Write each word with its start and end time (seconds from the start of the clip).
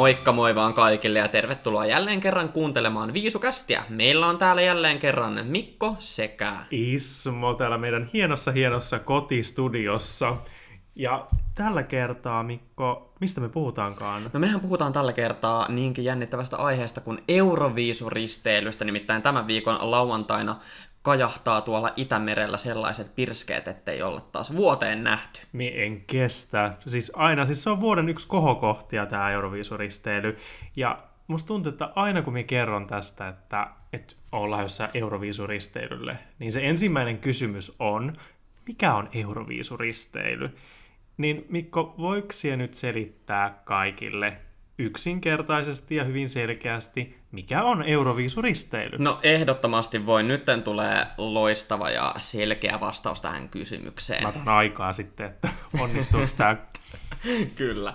Moikka 0.00 0.32
moi 0.32 0.54
vaan 0.54 0.74
kaikille 0.74 1.18
ja 1.18 1.28
tervetuloa 1.28 1.86
jälleen 1.86 2.20
kerran 2.20 2.48
kuuntelemaan 2.48 3.12
Viisukästiä. 3.12 3.84
Meillä 3.88 4.26
on 4.26 4.38
täällä 4.38 4.62
jälleen 4.62 4.98
kerran 4.98 5.46
Mikko 5.46 5.96
sekä... 5.98 6.56
Ismo 6.70 7.54
täällä 7.54 7.78
meidän 7.78 8.10
hienossa 8.12 8.52
hienossa 8.52 8.98
kotistudiossa. 8.98 10.36
Ja 10.94 11.26
tällä 11.54 11.82
kertaa, 11.82 12.42
Mikko, 12.42 13.14
mistä 13.20 13.40
me 13.40 13.48
puhutaankaan? 13.48 14.22
No 14.32 14.40
mehän 14.40 14.60
puhutaan 14.60 14.92
tällä 14.92 15.12
kertaa 15.12 15.68
niinkin 15.68 16.04
jännittävästä 16.04 16.56
aiheesta 16.56 17.00
kuin 17.00 17.18
Euroviisuristeilystä, 17.28 18.84
nimittäin 18.84 19.22
tämän 19.22 19.46
viikon 19.46 19.90
lauantaina 19.90 20.56
kajahtaa 21.02 21.60
tuolla 21.60 21.92
Itämerellä 21.96 22.58
sellaiset 22.58 23.14
pirskeet, 23.14 23.68
ettei 23.68 24.02
olla 24.02 24.20
taas 24.20 24.56
vuoteen 24.56 25.04
nähty. 25.04 25.40
Mi 25.52 25.72
en 25.82 26.00
kestä. 26.00 26.74
Siis 26.86 27.12
aina, 27.14 27.46
siis 27.46 27.62
se 27.62 27.70
on 27.70 27.80
vuoden 27.80 28.08
yksi 28.08 28.28
kohokohtia 28.28 29.06
tämä 29.06 29.30
Euroviisuristeily. 29.30 30.36
Ja 30.76 31.02
musta 31.26 31.46
tuntuu, 31.46 31.72
että 31.72 31.92
aina 31.94 32.22
kun 32.22 32.32
mä 32.32 32.42
kerron 32.42 32.86
tästä, 32.86 33.28
että, 33.28 33.66
että 33.92 34.14
ollaan 34.32 34.62
jossain 34.62 34.90
Euroviisuristeilylle, 34.94 36.18
niin 36.38 36.52
se 36.52 36.68
ensimmäinen 36.68 37.18
kysymys 37.18 37.76
on, 37.78 38.16
mikä 38.66 38.94
on 38.94 39.08
Euroviisuristeily? 39.14 40.56
Niin 41.16 41.46
Mikko, 41.48 41.94
voiko 41.98 42.28
nyt 42.56 42.74
selittää 42.74 43.62
kaikille, 43.64 44.36
yksinkertaisesti 44.80 45.96
ja 45.96 46.04
hyvin 46.04 46.28
selkeästi, 46.28 47.16
mikä 47.32 47.62
on 47.62 47.82
Euroviisuristeily? 47.82 48.96
No 48.98 49.18
ehdottomasti 49.22 50.06
voi. 50.06 50.22
Nytten 50.22 50.62
tulee 50.62 51.06
loistava 51.18 51.90
ja 51.90 52.14
selkeä 52.18 52.80
vastaus 52.80 53.20
tähän 53.20 53.48
kysymykseen. 53.48 54.22
Mä 54.22 54.28
otan 54.28 54.48
aikaa 54.48 54.92
sitten, 54.92 55.26
että 55.26 55.48
onnistuuko 55.80 56.26
tämä. 56.36 56.56
Kyllä. 57.56 57.94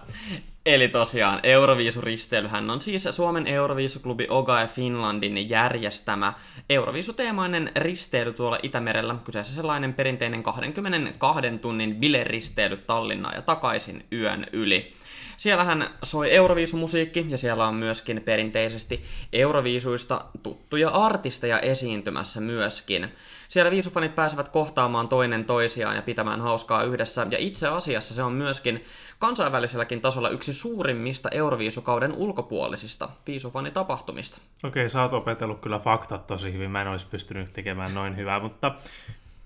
Eli 0.66 0.88
tosiaan 0.88 1.40
Euroviisuristeilyhän 1.44 2.70
on 2.70 2.82
siis 2.82 3.08
Suomen 3.12 3.48
Euroviisuklubi 3.48 4.28
Ogae 4.30 4.68
Finlandin 4.68 5.50
järjestämä 5.50 6.34
Euroviisuteemainen 6.70 7.72
risteily 7.76 8.34
tuolla 8.34 8.60
Itämerellä. 8.64 9.16
Kyseessä 9.24 9.56
sellainen 9.56 9.94
perinteinen 9.94 10.44
22 10.44 11.58
tunnin 11.62 11.96
bileristeily 11.96 12.78
Tallinnaa 12.78 13.34
ja 13.36 13.42
takaisin 13.42 14.06
yön 14.12 14.48
yli. 14.52 14.94
Siellähän 15.38 15.90
soi 16.04 16.34
Euroviisumusiikki 16.36 17.26
ja 17.30 17.38
siellä 17.38 17.68
on 17.68 17.76
myöskin 17.76 18.22
perinteisesti 18.26 19.04
Euroviisuista 19.34 20.26
tuttuja 20.44 20.90
artisteja 20.90 21.60
esiintymässä 21.60 22.42
myöskin. 22.42 23.12
Siellä 23.50 23.72
viisufanit 23.72 24.16
pääsevät 24.16 24.50
kohtaamaan 24.50 25.08
toinen 25.08 25.46
toisiaan 25.46 25.96
ja 25.96 26.02
pitämään 26.02 26.42
hauskaa 26.42 26.84
yhdessä, 26.84 27.28
ja 27.32 27.38
itse 27.38 27.68
asiassa 27.68 28.14
se 28.14 28.24
on 28.24 28.32
myöskin 28.32 28.84
kansainväliselläkin 29.20 30.02
tasolla 30.02 30.30
yksi 30.30 30.54
suurimmista 30.54 31.30
Euroviisukauden 31.30 32.14
ulkopuolisista 32.14 33.10
viisufanitapahtumista. 33.28 34.42
Okei, 34.64 34.90
sä 34.90 35.02
oot 35.02 35.14
opetellut 35.14 35.60
kyllä 35.60 35.80
faktat 35.80 36.28
tosi 36.28 36.54
hyvin, 36.54 36.72
mä 36.72 36.82
en 36.82 36.88
olisi 36.88 37.08
pystynyt 37.08 37.54
tekemään 37.54 37.94
noin 37.94 38.18
hyvää, 38.18 38.40
mutta 38.40 38.76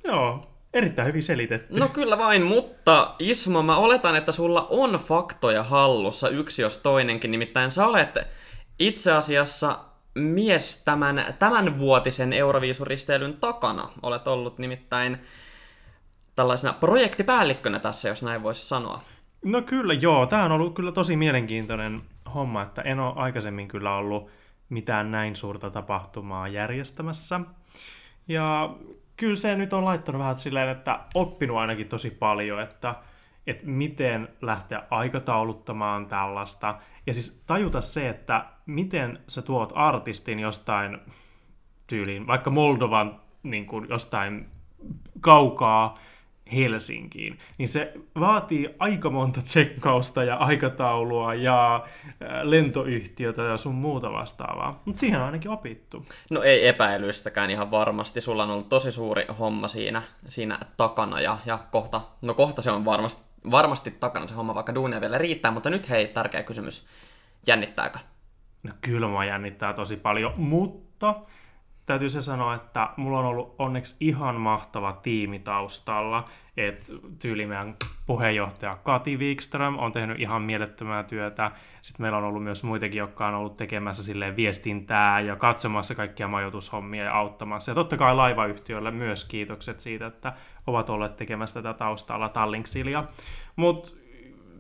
joo, 0.03 0.47
Erittäin 0.73 1.07
hyvin 1.07 1.23
selitetty. 1.23 1.79
No 1.79 1.87
kyllä 1.87 2.17
vain, 2.17 2.43
mutta 2.43 3.15
Ismo, 3.19 3.63
mä 3.63 3.77
oletan, 3.77 4.15
että 4.15 4.31
sulla 4.31 4.67
on 4.69 4.91
faktoja 4.91 5.63
hallussa 5.63 6.29
yksi 6.29 6.61
jos 6.61 6.77
toinenkin, 6.77 7.31
nimittäin 7.31 7.71
sä 7.71 7.87
olet 7.87 8.17
itse 8.79 9.11
asiassa 9.11 9.79
mies 10.15 10.83
tämän, 10.83 11.23
tämän 11.39 11.79
vuotisen 11.79 12.33
Euroviisuristeilyn 12.33 13.33
takana. 13.33 13.89
Olet 14.01 14.27
ollut 14.27 14.57
nimittäin 14.59 15.17
tällaisena 16.35 16.73
projektipäällikkönä 16.73 17.79
tässä, 17.79 18.09
jos 18.09 18.23
näin 18.23 18.43
voisi 18.43 18.67
sanoa. 18.67 19.03
No 19.45 19.61
kyllä, 19.61 19.93
joo. 19.93 20.25
Tämä 20.25 20.43
on 20.43 20.51
ollut 20.51 20.75
kyllä 20.75 20.91
tosi 20.91 21.15
mielenkiintoinen 21.15 22.01
homma, 22.33 22.61
että 22.61 22.81
en 22.81 22.99
ole 22.99 23.13
aikaisemmin 23.15 23.67
kyllä 23.67 23.95
ollut 23.95 24.29
mitään 24.69 25.11
näin 25.11 25.35
suurta 25.35 25.69
tapahtumaa 25.69 26.47
järjestämässä. 26.47 27.39
Ja 28.27 28.69
kyllä 29.19 29.35
se 29.35 29.55
nyt 29.55 29.73
on 29.73 29.85
laittanut 29.85 30.19
vähän 30.19 30.37
silleen, 30.37 30.69
että 30.69 30.99
oppinut 31.13 31.57
ainakin 31.57 31.87
tosi 31.87 32.11
paljon, 32.11 32.61
että, 32.61 32.95
että 33.47 33.63
miten 33.65 34.27
lähteä 34.41 34.83
aikatauluttamaan 34.89 36.05
tällaista. 36.05 36.75
Ja 37.07 37.13
siis 37.13 37.43
tajuta 37.47 37.81
se, 37.81 38.09
että 38.09 38.45
miten 38.65 39.19
sä 39.27 39.41
tuot 39.41 39.71
artistin 39.75 40.39
jostain 40.39 40.97
tyyliin, 41.87 42.27
vaikka 42.27 42.49
Moldovan 42.49 43.21
niin 43.43 43.65
kuin 43.65 43.89
jostain 43.89 44.47
kaukaa 45.21 45.97
Helsinkiin, 46.53 47.39
niin 47.57 47.69
se 47.69 47.93
vaatii 48.19 48.75
aika 48.79 49.09
monta 49.09 49.41
tsekkausta 49.41 50.23
ja 50.23 50.35
aikataulua 50.35 51.33
ja 51.33 51.75
äh, 51.75 52.29
lentoyhtiötä 52.43 53.41
ja 53.41 53.57
sun 53.57 53.75
muuta 53.75 54.11
vastaavaa. 54.11 54.81
Mutta 54.85 54.99
siihen 54.99 55.19
on 55.19 55.25
ainakin 55.25 55.51
opittu. 55.51 56.05
No 56.29 56.41
ei 56.41 56.67
epäilystäkään 56.67 57.49
ihan 57.49 57.71
varmasti. 57.71 58.21
Sulla 58.21 58.43
on 58.43 58.49
ollut 58.49 58.69
tosi 58.69 58.91
suuri 58.91 59.25
homma 59.39 59.67
siinä, 59.67 60.01
siinä 60.25 60.59
takana 60.77 61.21
ja, 61.21 61.37
ja 61.45 61.59
kohta, 61.71 62.01
no 62.21 62.33
kohta 62.33 62.61
se 62.61 62.71
on 62.71 62.85
varmasti, 62.85 63.21
varmasti 63.51 63.91
takana 63.91 64.27
se 64.27 64.35
homma, 64.35 64.55
vaikka 64.55 64.75
duunia 64.75 65.01
vielä 65.01 65.17
riittää. 65.17 65.51
Mutta 65.51 65.69
nyt 65.69 65.89
hei, 65.89 66.07
tärkeä 66.07 66.43
kysymys. 66.43 66.87
Jännittääkö? 67.47 67.99
No 68.63 68.71
kyllä 68.81 69.07
mua 69.07 69.25
jännittää 69.25 69.73
tosi 69.73 69.97
paljon, 69.97 70.33
mutta 70.37 71.15
täytyy 71.89 72.09
se 72.09 72.21
sanoa, 72.21 72.55
että 72.55 72.89
mulla 72.97 73.19
on 73.19 73.25
ollut 73.25 73.55
onneksi 73.59 73.95
ihan 73.99 74.35
mahtava 74.35 74.93
tiimi 74.93 75.39
taustalla, 75.39 76.25
että 76.57 76.93
tyyli 77.19 77.45
meidän 77.45 77.75
puheenjohtaja 78.05 78.77
Kati 78.83 79.17
Wikström 79.17 79.79
on 79.79 79.91
tehnyt 79.91 80.19
ihan 80.19 80.41
mielettömää 80.41 81.03
työtä. 81.03 81.51
Sitten 81.81 82.03
meillä 82.03 82.17
on 82.17 82.23
ollut 82.23 82.43
myös 82.43 82.63
muitakin, 82.63 82.97
jotka 82.99 83.27
on 83.27 83.33
ollut 83.33 83.57
tekemässä 83.57 84.03
silleen 84.03 84.35
viestintää 84.35 85.19
ja 85.19 85.35
katsomassa 85.35 85.95
kaikkia 85.95 86.27
majoitushommia 86.27 87.03
ja 87.03 87.13
auttamassa. 87.13 87.71
Ja 87.71 87.75
totta 87.75 87.97
kai 87.97 88.15
laivayhtiöille 88.15 88.91
myös 88.91 89.25
kiitokset 89.25 89.79
siitä, 89.79 90.05
että 90.05 90.33
ovat 90.67 90.89
olleet 90.89 91.15
tekemässä 91.15 91.61
tätä 91.61 91.73
taustalla 91.73 92.29
Tallinksilia. 92.29 93.03
Mutta 93.55 93.89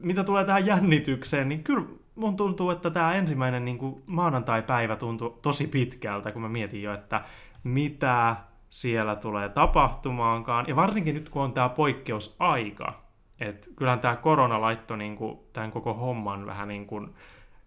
mitä 0.01 0.23
tulee 0.23 0.45
tähän 0.45 0.65
jännitykseen, 0.65 1.49
niin 1.49 1.63
kyllä 1.63 1.85
mun 2.19 2.37
tuntuu, 2.37 2.69
että 2.69 2.89
tämä 2.89 3.13
ensimmäinen 3.13 3.65
niin 3.65 3.77
kuin 3.77 4.03
maanantai-päivä 4.09 4.95
tuntui 4.95 5.37
tosi 5.41 5.67
pitkältä, 5.67 6.31
kun 6.31 6.41
mä 6.41 6.49
mietin 6.49 6.83
jo, 6.83 6.93
että 6.93 7.21
mitä 7.63 8.35
siellä 8.69 9.15
tulee 9.15 9.49
tapahtumaankaan. 9.49 10.65
Ja 10.67 10.75
varsinkin 10.75 11.15
nyt, 11.15 11.29
kun 11.29 11.41
on 11.41 11.53
tämä 11.53 11.69
poikkeusaika. 11.69 12.93
Että 13.39 13.67
kyllähän 13.75 13.99
tämä 13.99 14.15
korona 14.15 14.61
laittoi 14.61 14.97
niin 14.97 15.15
kuin, 15.15 15.39
tämän 15.53 15.71
koko 15.71 15.93
homman 15.93 16.45
vähän 16.45 16.67
niin 16.67 16.87
kuin 16.87 17.15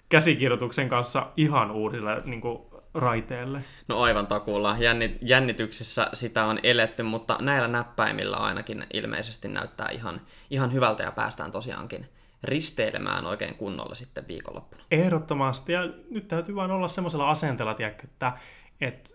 käsikirjoituksen 0.08 0.88
kanssa 0.88 1.26
ihan 1.36 1.70
uudelle 1.70 2.22
niin 2.24 2.40
kuin, 2.40 2.58
raiteelle. 2.94 3.64
No 3.88 4.00
aivan 4.00 4.26
takuulla. 4.26 4.76
Jännit, 4.78 5.18
jännityksissä 5.20 6.08
sitä 6.12 6.44
on 6.44 6.58
eletty, 6.62 7.02
mutta 7.02 7.38
näillä 7.40 7.68
näppäimillä 7.68 8.36
ainakin 8.36 8.86
ilmeisesti 8.92 9.48
näyttää 9.48 9.88
ihan, 9.88 10.20
ihan 10.50 10.72
hyvältä 10.72 11.02
ja 11.02 11.12
päästään 11.12 11.52
tosiaankin 11.52 12.06
risteilemään 12.44 13.26
oikein 13.26 13.54
kunnolla 13.54 13.94
sitten 13.94 14.28
viikonloppuna. 14.28 14.82
Ehdottomasti, 14.90 15.72
ja 15.72 15.80
nyt 16.10 16.28
täytyy 16.28 16.54
vain 16.54 16.70
olla 16.70 16.88
semmoisella 16.88 17.30
asenteella, 17.30 17.74
tiedätkö, 17.74 18.04
että, 18.04 18.32
että 18.80 19.10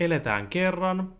eletään 0.00 0.48
kerran, 0.48 1.12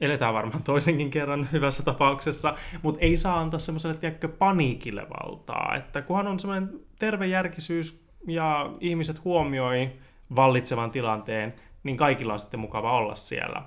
eletään 0.00 0.34
varmaan 0.34 0.62
toisenkin 0.62 1.10
kerran 1.10 1.48
hyvässä 1.52 1.82
tapauksessa, 1.82 2.54
mutta 2.82 3.00
ei 3.00 3.16
saa 3.16 3.40
antaa 3.40 3.60
semmoiselle, 3.60 3.96
tiedätkö, 3.96 4.28
paniikille 4.28 5.06
valtaa, 5.10 5.74
että 5.76 6.02
kunhan 6.02 6.26
on 6.26 6.40
semmoinen 6.40 6.80
tervejärkisyys 6.98 8.04
ja 8.26 8.70
ihmiset 8.80 9.24
huomioi 9.24 9.92
vallitsevan 10.36 10.90
tilanteen, 10.90 11.54
niin 11.82 11.96
kaikilla 11.96 12.32
on 12.32 12.38
sitten 12.38 12.60
mukava 12.60 12.96
olla 12.96 13.14
siellä. 13.14 13.62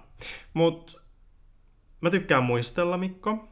Mutta 0.53 1.01
mä 2.01 2.09
tykkään 2.09 2.43
muistella, 2.43 2.97
Mikko, 2.97 3.47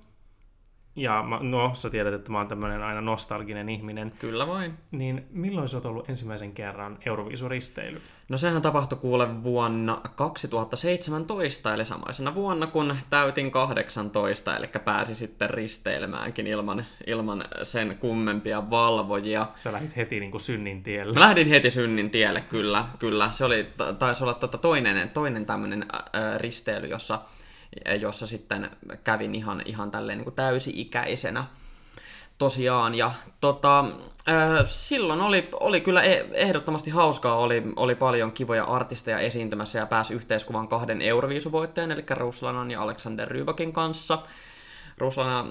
ja 0.95 1.23
mä, 1.23 1.39
no, 1.41 1.71
sä 1.73 1.89
tiedät, 1.89 2.13
että 2.13 2.31
mä 2.31 2.37
oon 2.37 2.47
tämmöinen 2.47 2.83
aina 2.83 3.01
nostalginen 3.01 3.69
ihminen. 3.69 4.13
Kyllä 4.19 4.47
vain. 4.47 4.73
Niin 4.91 5.25
milloin 5.29 5.69
sä 5.69 5.77
oot 5.77 5.85
ollut 5.85 6.09
ensimmäisen 6.09 6.51
kerran 6.51 6.97
Euroviisuristeily? 7.05 8.01
No 8.29 8.37
sehän 8.37 8.61
tapahtui 8.61 8.97
kuule 8.97 9.43
vuonna 9.43 10.01
2017, 10.15 11.73
eli 11.73 11.85
samaisena 11.85 12.35
vuonna 12.35 12.67
kun 12.67 12.95
täytin 13.09 13.51
18, 13.51 14.57
eli 14.57 14.67
pääsi 14.85 15.15
sitten 15.15 15.49
risteilmäänkin 15.49 16.47
ilman, 16.47 16.85
ilman 17.07 17.45
sen 17.63 17.97
kummempia 17.99 18.69
valvojia. 18.69 19.47
Sä 19.55 19.71
lähdit 19.71 19.95
heti 19.95 20.19
niin 20.19 20.31
kuin 20.31 20.41
synnin 20.41 20.83
tielle. 20.83 21.13
Mä 21.13 21.19
lähdin 21.19 21.47
heti 21.47 21.71
synnin 21.71 22.09
tielle, 22.09 22.41
kyllä, 22.41 22.85
kyllä. 22.99 23.29
Se 23.31 23.45
oli, 23.45 23.67
taisi 23.99 24.23
olla 24.23 24.33
tota 24.33 24.57
toinen, 24.57 25.09
toinen 25.09 25.45
tämmöinen 25.45 25.85
risteily, 26.37 26.87
jossa 26.87 27.19
jossa 27.99 28.27
sitten 28.27 28.69
kävin 29.03 29.35
ihan, 29.35 29.61
ihan 29.65 29.91
tälleen 29.91 30.17
niin 30.17 30.23
kuin 30.23 30.35
täysi-ikäisenä 30.35 31.45
tosiaan. 32.37 32.95
Ja 32.95 33.11
tota, 33.41 33.79
äh, 34.29 34.65
silloin 34.65 35.21
oli, 35.21 35.49
oli 35.59 35.81
kyllä 35.81 36.03
e- 36.03 36.25
ehdottomasti 36.33 36.89
hauskaa, 36.89 37.35
oli, 37.35 37.63
oli 37.75 37.95
paljon 37.95 38.31
kivoja 38.31 38.63
artisteja 38.63 39.19
esiintymässä 39.19 39.79
ja 39.79 39.85
pääsi 39.85 40.13
yhteiskuvan 40.13 40.67
kahden 40.67 41.01
Euroviisuvoittajan, 41.01 41.91
eli 41.91 42.05
Ruslanan 42.09 42.71
ja 42.71 42.81
Alexander 42.81 43.27
Rybakin 43.27 43.73
kanssa. 43.73 44.19
Ruslana 44.97 45.45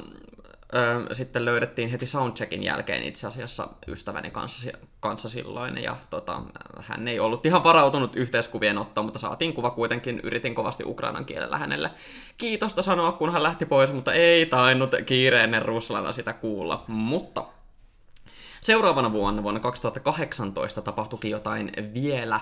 ö, 0.74 1.14
sitten 1.14 1.44
löydettiin 1.44 1.88
heti 1.88 2.06
soundcheckin 2.06 2.62
jälkeen 2.62 3.02
itse 3.02 3.26
asiassa 3.26 3.68
ystäväni 3.88 4.30
kanssa, 4.30 4.70
kanssa 5.00 5.28
silloin, 5.28 5.82
ja 5.82 5.96
tota, 6.10 6.42
hän 6.80 7.08
ei 7.08 7.20
ollut 7.20 7.46
ihan 7.46 7.64
varautunut 7.64 8.16
yhteiskuvien 8.16 8.78
ottoon, 8.78 9.04
mutta 9.04 9.18
saatiin 9.18 9.54
kuva 9.54 9.70
kuitenkin, 9.70 10.20
yritin 10.22 10.54
kovasti 10.54 10.84
ukrainan 10.86 11.24
kielellä 11.24 11.58
hänelle 11.58 11.90
kiitosta 12.38 12.82
sanoa, 12.82 13.12
kun 13.12 13.32
hän 13.32 13.42
lähti 13.42 13.66
pois, 13.66 13.92
mutta 13.92 14.12
ei 14.12 14.46
tainnut 14.46 14.90
kiireinen 15.06 15.62
Ruslana 15.62 16.12
sitä 16.12 16.32
kuulla, 16.32 16.84
mutta 16.86 17.44
Seuraavana 18.64 19.12
vuonna, 19.12 19.42
vuonna 19.42 19.60
2018, 19.60 20.82
tapahtuikin 20.82 21.30
jotain 21.30 21.72
vielä, 21.94 22.40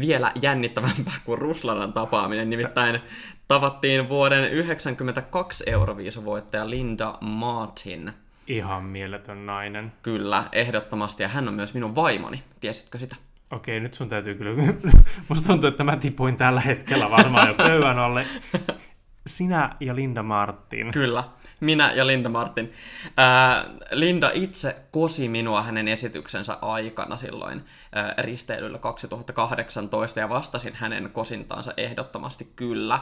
vielä 0.00 0.32
jännittävämpää 0.42 1.14
kuin 1.24 1.38
Ruslanan 1.38 1.92
tapaaminen. 1.92 2.50
Nimittäin 2.50 3.00
tavattiin 3.48 4.08
vuoden 4.08 4.38
1992 4.38 5.64
Euroviisuvoittaja 5.66 6.70
Linda 6.70 7.18
Martin. 7.20 8.12
Ihan 8.46 8.84
mieletön 8.84 9.46
nainen. 9.46 9.92
Kyllä, 10.02 10.44
ehdottomasti. 10.52 11.22
Ja 11.22 11.28
hän 11.28 11.48
on 11.48 11.54
myös 11.54 11.74
minun 11.74 11.94
vaimoni. 11.94 12.42
Tiesitkö 12.60 12.98
sitä? 12.98 13.16
Okei, 13.50 13.80
nyt 13.80 13.94
sun 13.94 14.08
täytyy 14.08 14.34
kyllä... 14.34 14.72
Musta 15.28 15.46
tuntuu, 15.46 15.68
että 15.68 15.84
mä 15.84 15.96
tipuin 15.96 16.36
tällä 16.36 16.60
hetkellä 16.60 17.10
varmaan 17.10 17.48
jo 17.48 17.54
pöydän 17.54 17.98
alle. 17.98 18.26
Sinä 19.26 19.76
ja 19.80 19.96
Linda 19.96 20.22
Martin. 20.22 20.90
Kyllä 20.90 21.24
minä 21.60 21.92
ja 21.92 22.06
Linda 22.06 22.28
Martin. 22.28 22.72
Ää, 23.16 23.64
Linda 23.90 24.30
itse 24.34 24.76
kosi 24.90 25.28
minua 25.28 25.62
hänen 25.62 25.88
esityksensä 25.88 26.58
aikana 26.62 27.16
silloin 27.16 27.64
ää, 27.92 28.14
risteilyllä 28.18 28.78
2018 28.78 30.20
ja 30.20 30.28
vastasin 30.28 30.74
hänen 30.74 31.10
kosintaansa 31.12 31.74
ehdottomasti 31.76 32.52
kyllä. 32.56 33.00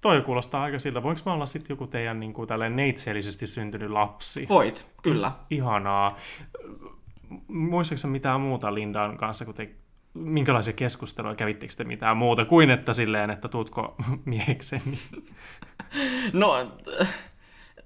Toi 0.00 0.20
kuulostaa 0.20 0.62
aika 0.62 0.78
siltä. 0.78 1.02
Voinko 1.02 1.22
mä 1.26 1.32
olla 1.32 1.46
sitten 1.46 1.74
joku 1.74 1.86
teidän 1.86 2.20
niin 2.20 2.32
kuin, 2.32 2.48
neitsellisesti 2.70 3.46
syntynyt 3.46 3.90
lapsi? 3.90 4.46
Voit, 4.48 4.86
kyllä. 5.02 5.32
Ihanaa. 5.50 6.16
Muistatko 7.48 8.08
mitään 8.08 8.40
muuta 8.40 8.74
Lindan 8.74 9.16
kanssa, 9.16 9.44
kun 9.44 9.54
te 9.54 9.70
minkälaisia 10.14 10.72
keskusteluja 10.72 11.34
kävittekö 11.34 11.74
te 11.76 11.84
mitään 11.84 12.16
muuta 12.16 12.44
kuin 12.44 12.70
että 12.70 12.92
silleen, 12.92 13.30
että 13.30 13.48
tuutko 13.48 13.96
miehekseni? 14.24 14.98
No, 16.32 16.66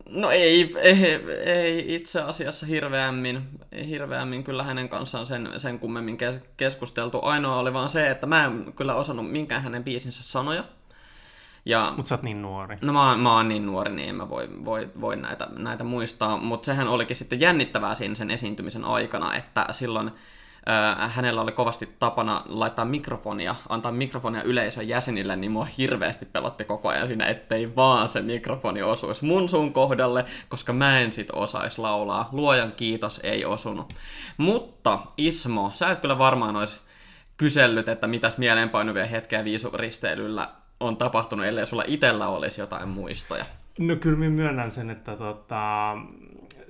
no 0.09 0.31
ei, 0.31 0.75
ei, 0.81 1.21
ei 1.45 1.95
itse 1.95 2.21
asiassa 2.21 2.67
hirveämmin, 2.67 3.43
hirveämmin 3.89 4.45
kyllä 4.45 4.63
hänen 4.63 4.89
kanssaan 4.89 5.27
sen, 5.27 5.51
sen 5.57 5.79
kummemmin 5.79 6.19
keskusteltu. 6.57 7.21
Ainoa 7.23 7.57
oli 7.57 7.73
vaan 7.73 7.91
se, 7.91 8.11
että 8.11 8.27
mä 8.27 8.45
en 8.45 8.73
kyllä 8.77 8.95
osannut 8.95 9.31
minkään 9.31 9.63
hänen 9.63 9.85
biisinsä 9.85 10.23
sanoja. 10.23 10.65
Ja, 11.67 11.93
Mutta 11.97 12.09
sä 12.09 12.15
oot 12.15 12.23
niin 12.23 12.43
nuori. 12.43 12.77
No 12.81 12.93
mä, 12.93 13.17
mä 13.17 13.37
oon 13.37 13.49
niin 13.49 13.67
nuori, 13.67 13.93
niin 13.93 14.09
en 14.09 14.15
mä 14.15 14.29
voi, 14.29 14.49
voi, 14.65 14.91
voi 15.01 15.17
näitä, 15.17 15.49
näitä 15.57 15.85
muistaa. 15.85 16.37
Mutta 16.37 16.67
sehän 16.67 16.89
olikin 16.89 17.17
sitten 17.17 17.41
jännittävää 17.41 17.95
siinä 17.95 18.15
sen 18.15 18.31
esiintymisen 18.31 18.85
aikana, 18.85 19.35
että 19.35 19.67
silloin 19.71 20.11
hänellä 21.09 21.41
oli 21.41 21.53
kovasti 21.53 21.95
tapana 21.99 22.43
laittaa 22.47 22.85
mikrofonia, 22.85 23.55
antaa 23.69 23.93
mikrofonia 23.93 24.43
yleisön 24.43 24.89
jäsenille, 24.89 25.37
niin 25.37 25.53
mua 25.53 25.65
hirveästi 25.65 26.27
pelotti 26.27 26.65
koko 26.65 26.89
ajan 26.89 27.07
siinä, 27.07 27.27
ettei 27.27 27.77
vaan 27.77 28.09
se 28.09 28.23
mikrofoni 28.23 28.83
osuisi 28.83 29.25
mun 29.25 29.49
suun 29.49 29.73
kohdalle, 29.73 30.25
koska 30.49 30.73
mä 30.73 30.99
en 30.99 31.13
sit 31.13 31.31
osais 31.31 31.79
laulaa. 31.79 32.29
Luojan 32.33 32.73
kiitos 32.73 33.21
ei 33.23 33.45
osunut. 33.45 33.95
Mutta 34.37 34.99
Ismo, 35.17 35.71
sä 35.75 35.91
et 35.91 36.01
kyllä 36.01 36.19
varmaan 36.19 36.57
olisi 36.57 36.81
kysellyt, 37.37 37.89
että 37.89 38.07
mitäs 38.07 38.39
mieleenpainuvia 38.39 39.07
hetkeä 39.07 39.45
viisuristeilyllä 39.45 40.49
on 40.81 40.97
tapahtunut, 40.97 41.47
ellei 41.47 41.67
sulla 41.67 41.85
itellä 41.87 42.29
olisi 42.29 42.61
jotain 42.61 42.89
muistoja. 42.89 43.45
No 43.79 43.97
kyllä 43.97 44.19
minä 44.19 44.31
myönnän 44.31 44.73
sen, 44.73 44.91
että 44.91 45.17
tota, 45.17 45.97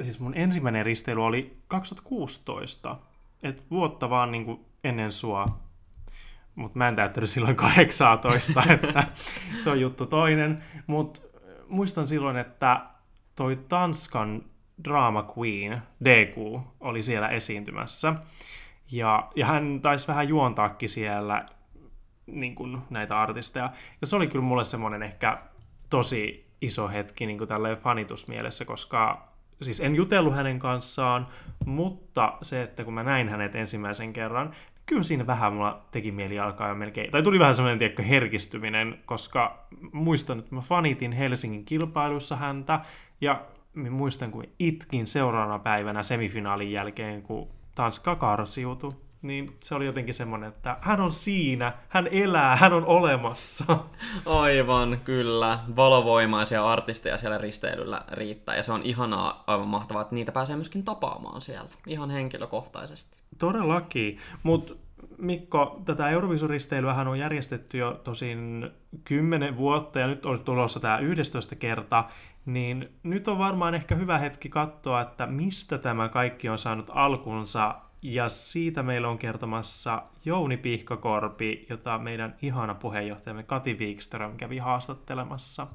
siis 0.03 0.21
mun 0.21 0.35
ensimmäinen 0.35 0.87
risteily 0.87 1.25
oli 1.25 1.57
2016 1.69 2.97
et 3.45 3.71
vuotta 3.71 4.11
vaan 4.11 4.33
niin 4.33 4.45
kuin 4.45 4.65
ennen 4.85 5.13
sua. 5.13 5.47
Mutta 6.55 6.79
mä 6.79 6.89
en 6.89 6.97
täyttänyt 6.97 7.31
silloin 7.31 7.57
18, 7.57 8.63
että 8.73 9.05
se 9.59 9.71
on 9.71 9.81
juttu 9.81 10.07
toinen. 10.07 10.65
Mutta 10.87 11.21
muistan 11.69 12.07
silloin, 12.07 12.37
että 12.37 12.81
toi 13.37 13.57
Tanskan 13.69 14.43
Drama 14.85 15.35
Queen, 15.39 15.83
DQ, 16.05 16.61
oli 16.81 17.03
siellä 17.03 17.29
esiintymässä. 17.29 18.15
Ja, 18.93 19.31
ja 19.37 19.47
hän 19.47 19.81
taisi 19.83 20.09
vähän 20.09 20.29
juontaakin 20.29 20.89
siellä 20.89 21.47
niin 22.27 22.55
kuin 22.55 22.79
näitä 22.91 23.21
artisteja. 23.21 23.73
Ja 24.01 24.07
se 24.07 24.17
oli 24.17 24.27
kyllä 24.27 24.45
mulle 24.45 24.65
semmoinen 24.65 25.03
ehkä 25.03 25.39
tosi 25.91 26.47
iso 26.61 26.89
hetki 26.89 27.27
niin 27.27 27.39
kuin 27.39 27.49
tälleen 27.49 27.77
fanitusmielessä, 27.77 28.65
koska 28.65 29.34
siis 29.65 29.81
en 29.81 29.95
jutellut 29.95 30.35
hänen 30.35 30.59
kanssaan, 30.59 31.27
mutta 31.67 32.33
se, 32.43 32.63
että 32.63 32.85
kun 32.85 32.95
mä 32.95 33.03
näin 33.03 33.29
hänet 33.29 33.55
ensimmäisen 33.55 34.13
kerran, 34.13 34.55
kyllä 34.87 35.03
siinä 35.03 35.27
vähän 35.27 35.53
mulla 35.53 35.83
teki 35.91 36.13
mieli 36.13 36.39
alkaa 36.39 36.69
jo 36.69 36.75
melkein, 36.75 37.11
tai 37.11 37.23
tuli 37.23 37.39
vähän 37.39 37.57
semmoinen 37.57 37.79
tiedätkö, 37.79 38.03
herkistyminen, 38.03 38.99
koska 39.07 39.67
muistan, 39.93 40.39
että 40.39 40.55
mä 40.55 40.61
fanitin 40.61 41.13
Helsingin 41.13 41.65
kilpailussa 41.65 42.37
häntä, 42.37 42.81
ja 43.21 43.43
mä 43.75 43.91
muistan, 43.91 44.31
kun 44.31 44.45
itkin 44.59 45.07
seuraavana 45.07 45.59
päivänä 45.59 46.03
semifinaalin 46.03 46.73
jälkeen, 46.73 47.23
kun 47.23 47.49
Tanska 47.75 48.17
karsiutui 48.17 48.95
niin 49.25 49.57
se 49.61 49.75
oli 49.75 49.87
jotenkin 49.87 50.15
semmoinen, 50.15 50.49
että 50.49 50.77
hän 50.81 51.01
on 51.01 51.13
siinä, 51.13 51.73
hän 51.89 52.07
elää, 52.07 52.57
hän 52.57 52.73
on 52.73 52.85
olemassa. 52.85 53.79
Aivan, 54.27 55.01
kyllä. 55.05 55.59
Valovoimaisia 55.77 56.71
artisteja 56.71 57.17
siellä 57.17 57.39
risteilyllä 57.39 58.03
riittää, 58.13 58.57
ja 58.57 58.63
se 58.63 58.73
on 58.73 58.83
ihanaa, 58.83 59.45
aivan 59.47 59.69
mahtavaa, 59.69 60.03
että 60.03 60.15
niitä 60.15 60.33
pääsee 60.33 60.57
myöskin 60.57 60.85
tapaamaan 60.85 61.41
siellä, 61.41 61.71
ihan 61.87 62.11
henkilökohtaisesti. 62.11 63.17
Todellakin, 63.39 64.19
mutta 64.43 64.75
Mikko, 65.19 65.83
tätä 65.85 66.09
Euroviisuristeilyä 66.09 66.95
on 66.95 67.19
järjestetty 67.19 67.79
jo 67.79 68.01
tosin 68.05 68.71
10 69.05 69.57
vuotta 69.57 69.99
ja 69.99 70.07
nyt 70.07 70.27
on 70.27 70.41
tulossa 70.41 70.81
tämä 70.81 70.99
11 70.99 71.57
kerta, 71.57 72.05
niin 72.47 72.89
nyt 73.03 73.29
on 73.29 73.39
varmaan 73.39 73.75
ehkä 73.75 73.95
hyvä 73.95 74.19
hetki 74.19 74.49
katsoa, 74.49 75.01
että 75.01 75.27
mistä 75.27 75.79
tämä 75.79 76.09
kaikki 76.09 76.49
on 76.49 76.59
saanut 76.59 76.91
alkunsa 76.95 77.75
ja 78.05 78.29
siitä 78.29 78.83
meillä 78.83 79.09
on 79.09 79.19
kertomassa 79.19 80.03
Jouni 80.25 80.57
Pihkakorpi, 80.57 81.67
jota 81.71 81.99
meidän 81.99 82.37
ihana 82.43 82.75
puheenjohtajamme 82.75 83.43
Kati 83.43 83.75
Wikström 83.75 84.37
kävi 84.37 84.59
haastattelemassa. 84.59 85.67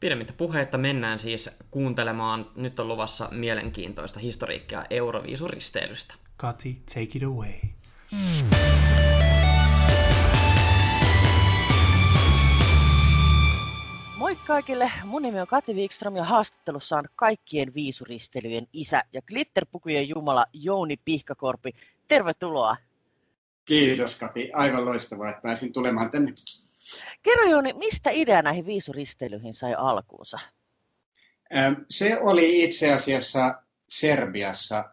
Pidemmittä 0.00 0.32
puhetta 0.32 0.78
mennään 0.78 1.18
siis 1.18 1.50
kuuntelemaan. 1.70 2.50
Nyt 2.56 2.80
on 2.80 2.88
luvassa 2.88 3.28
mielenkiintoista 3.30 4.20
historiikkia 4.20 4.84
Euroviisuristeilystä. 4.90 6.14
Kati, 6.36 6.82
take 6.94 7.02
it 7.02 7.22
away. 7.22 7.52
Moi 14.22 14.36
kaikille, 14.46 14.92
mun 15.04 15.22
nimi 15.22 15.40
on 15.40 15.46
Kati 15.46 15.74
Wikström 15.74 16.16
ja 16.16 16.24
haastattelussa 16.24 16.96
on 16.96 17.04
kaikkien 17.16 17.74
viisuristelyjen 17.74 18.66
isä 18.72 19.02
ja 19.12 19.22
glitterpukujen 19.22 20.08
jumala 20.08 20.46
Jouni 20.52 20.96
Pihkakorpi. 21.04 21.70
Tervetuloa. 22.08 22.76
Kiitos 23.64 24.16
Kati, 24.16 24.50
aivan 24.52 24.84
loistavaa, 24.84 25.30
että 25.30 25.42
pääsin 25.42 25.72
tulemaan 25.72 26.10
tänne. 26.10 26.32
Kerro 27.22 27.50
Jouni, 27.50 27.72
mistä 27.72 28.10
idea 28.10 28.42
näihin 28.42 28.66
viisuristelyihin 28.66 29.54
sai 29.54 29.74
alkuunsa? 29.74 30.38
Se 31.88 32.18
oli 32.20 32.64
itse 32.64 32.92
asiassa 32.92 33.62
Serbiassa, 33.88 34.84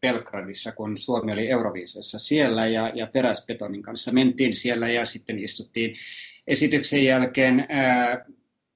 Belgradissa, 0.00 0.72
kun 0.72 0.98
Suomi 0.98 1.32
oli 1.32 1.50
Euroviisoissa 1.50 2.18
siellä 2.18 2.66
ja, 2.66 2.90
ja 2.94 3.06
Peräspetonin 3.06 3.82
kanssa 3.82 4.12
mentiin 4.12 4.56
siellä 4.56 4.88
ja 4.88 5.04
sitten 5.04 5.38
istuttiin 5.38 5.96
esityksen 6.46 7.04
jälkeen 7.04 7.66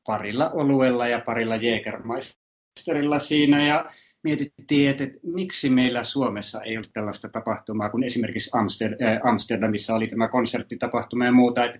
parilla 0.06 0.50
oluella 0.50 1.08
ja 1.08 1.20
parilla 1.20 1.56
Jägermeisterilla 1.56 3.18
siinä. 3.18 3.66
Ja 3.66 3.86
mietittiin, 4.22 4.90
että, 4.90 5.04
miksi 5.22 5.70
meillä 5.70 6.04
Suomessa 6.04 6.62
ei 6.62 6.76
ole 6.76 6.86
tällaista 6.92 7.28
tapahtumaa, 7.28 7.90
kun 7.90 8.04
esimerkiksi 8.04 8.50
äh, 8.54 9.20
Amsterdamissa 9.22 9.94
oli 9.94 10.06
tämä 10.06 10.28
konserttitapahtuma 10.28 11.24
ja 11.24 11.32
muuta. 11.32 11.62
Äh, 11.62 11.72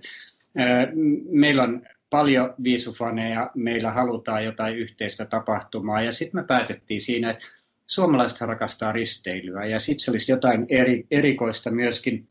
meillä 1.31 1.63
on 1.63 1.83
paljon 2.11 2.55
viisufaneja, 2.63 3.51
meillä 3.55 3.91
halutaan 3.91 4.45
jotain 4.45 4.77
yhteistä 4.77 5.25
tapahtumaa. 5.25 6.03
Ja 6.03 6.13
sitten 6.13 6.41
me 6.41 6.47
päätettiin 6.47 7.01
siinä, 7.01 7.31
että 7.31 7.47
suomalaiset 7.87 8.41
rakastaa 8.41 8.93
risteilyä. 8.93 9.67
Ja 9.67 9.79
sitten 9.79 10.05
se 10.05 10.11
olisi 10.11 10.33
jotain 10.33 10.67
eri, 10.69 11.07
erikoista 11.11 11.71
myöskin 11.71 12.29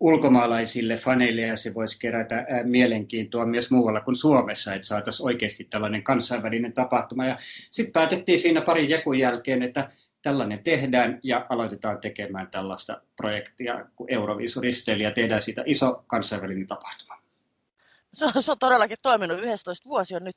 ulkomaalaisille 0.00 0.96
faneille 0.96 1.40
ja 1.40 1.56
se 1.56 1.74
voisi 1.74 1.98
kerätä 1.98 2.46
mielenkiintoa 2.64 3.46
myös 3.46 3.70
muualla 3.70 4.00
kuin 4.00 4.16
Suomessa, 4.16 4.74
että 4.74 4.86
saataisiin 4.86 5.26
oikeasti 5.26 5.64
tällainen 5.64 6.02
kansainvälinen 6.02 6.72
tapahtuma. 6.72 7.26
Ja 7.26 7.38
sitten 7.70 7.92
päätettiin 7.92 8.38
siinä 8.38 8.60
parin 8.60 8.90
jakun 8.90 9.18
jälkeen, 9.18 9.62
että 9.62 9.88
tällainen 10.22 10.64
tehdään 10.64 11.20
ja 11.22 11.46
aloitetaan 11.48 11.98
tekemään 12.00 12.48
tällaista 12.50 13.00
projektia 13.16 13.86
kuin 13.96 14.12
Euroviisuristeily 14.12 15.02
ja 15.02 15.10
tehdään 15.10 15.42
siitä 15.42 15.62
iso 15.66 16.04
kansainvälinen 16.06 16.66
tapahtuma. 16.66 17.25
Se 18.16 18.24
on, 18.24 18.42
se 18.42 18.50
on 18.50 18.58
todellakin 18.58 18.96
toiminut. 19.02 19.38
11 19.42 19.88
vuosi 19.88 20.14
on 20.14 20.24
nyt, 20.24 20.36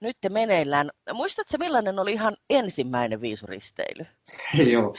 nyt 0.00 0.16
meneillään. 0.28 0.90
Muistatko, 1.12 1.58
millainen 1.58 1.98
oli 1.98 2.12
ihan 2.12 2.36
ensimmäinen 2.50 3.20
viisuristeily? 3.20 4.06
Joo. 4.72 4.94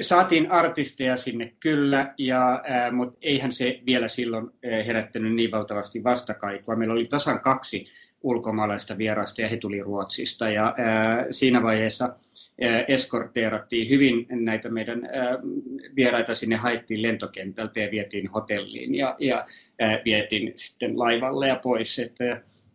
Saatiin 0.00 0.50
artisteja 0.50 1.16
sinne 1.16 1.54
kyllä, 1.60 2.14
ja, 2.18 2.62
mutta 2.92 3.18
eihän 3.22 3.52
se 3.52 3.80
vielä 3.86 4.08
silloin 4.08 4.50
herättänyt 4.86 5.34
niin 5.34 5.50
valtavasti 5.50 6.04
vastakaikua. 6.04 6.76
Meillä 6.76 6.94
oli 6.94 7.06
tasan 7.06 7.40
kaksi 7.40 7.86
ulkomaalaista 8.22 8.98
vierasta 8.98 9.42
ja 9.42 9.48
he 9.48 9.56
tuli 9.56 9.82
Ruotsista. 9.82 10.48
Ja 10.48 10.74
ää, 10.78 11.26
siinä 11.30 11.62
vaiheessa 11.62 12.04
ää, 12.04 12.84
eskorteerattiin 12.88 13.88
hyvin 13.88 14.26
näitä 14.30 14.68
meidän 14.68 15.04
ää, 15.04 15.38
vieraita 15.96 16.34
sinne 16.34 16.56
haettiin 16.56 17.02
lentokentältä 17.02 17.80
ja 17.80 17.90
vietiin 17.90 18.28
hotelliin 18.28 18.94
ja, 18.94 19.16
ja 19.18 19.46
ää, 19.80 19.98
vietiin 20.04 20.52
sitten 20.56 20.98
laivalle 20.98 21.48
ja 21.48 21.60
pois. 21.62 21.98
Että, 21.98 22.24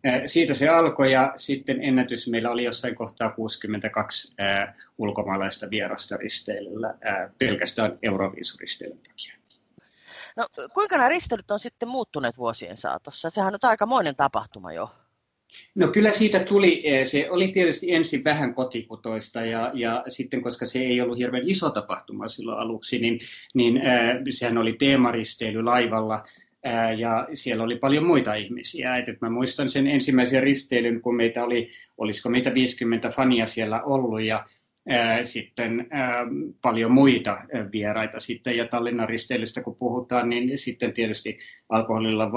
ää, 0.04 0.22
siitä 0.26 0.54
se 0.54 0.68
alkoi 0.68 1.12
ja 1.12 1.32
sitten 1.36 1.84
ennätys 1.84 2.28
meillä 2.28 2.50
oli 2.50 2.64
jossain 2.64 2.94
kohtaa 2.94 3.30
62 3.30 4.34
ää, 4.38 4.74
ulkomaalaista 4.98 5.70
vierasta 5.70 6.16
risteilyllä 6.16 6.94
ää, 7.00 7.30
pelkästään 7.38 7.98
Euroviisuristeilyn 8.02 8.98
takia. 8.98 9.42
No, 10.36 10.46
kuinka 10.74 10.96
nämä 10.96 11.08
risteilyt 11.08 11.50
on 11.50 11.60
sitten 11.60 11.88
muuttuneet 11.88 12.38
vuosien 12.38 12.76
saatossa? 12.76 13.30
Sehän 13.30 13.54
on 13.54 13.58
aikamoinen 13.62 14.16
tapahtuma 14.16 14.72
jo. 14.72 14.90
No 15.74 15.88
kyllä 15.88 16.12
siitä 16.12 16.38
tuli, 16.38 16.82
eh, 16.84 17.06
se 17.06 17.30
oli 17.30 17.48
tietysti 17.48 17.92
ensin 17.92 18.24
vähän 18.24 18.54
kotikutoista 18.54 19.44
ja, 19.44 19.70
ja 19.74 20.04
sitten 20.08 20.42
koska 20.42 20.66
se 20.66 20.78
ei 20.78 21.00
ollut 21.00 21.18
hirveän 21.18 21.48
iso 21.48 21.70
tapahtuma 21.70 22.28
silloin 22.28 22.58
aluksi, 22.58 22.98
niin, 22.98 23.20
niin 23.54 23.76
äh, 23.76 24.16
sehän 24.30 24.58
oli 24.58 24.72
teemaristeily 24.72 25.62
laivalla 25.62 26.22
äh, 26.66 26.98
ja 26.98 27.28
siellä 27.34 27.64
oli 27.64 27.76
paljon 27.76 28.06
muita 28.06 28.34
ihmisiä. 28.34 28.96
Et, 28.96 29.08
et 29.08 29.20
mä 29.20 29.30
muistan 29.30 29.68
sen 29.68 29.86
ensimmäisen 29.86 30.42
risteilyn, 30.42 31.00
kun 31.00 31.16
meitä 31.16 31.44
oli, 31.44 31.68
olisiko 31.98 32.28
meitä 32.28 32.54
50 32.54 33.08
fania 33.08 33.46
siellä 33.46 33.82
ollut 33.82 34.22
ja 34.22 34.44
sitten 35.22 35.88
paljon 36.62 36.92
muita 36.92 37.38
vieraita 37.72 38.20
sitten. 38.20 38.56
Ja 38.56 38.68
Tallinnan 38.68 39.08
risteilystä 39.08 39.62
kun 39.62 39.76
puhutaan, 39.76 40.28
niin 40.28 40.58
sitten 40.58 40.92
tietysti 40.92 41.38
alkoholilla 41.68 42.30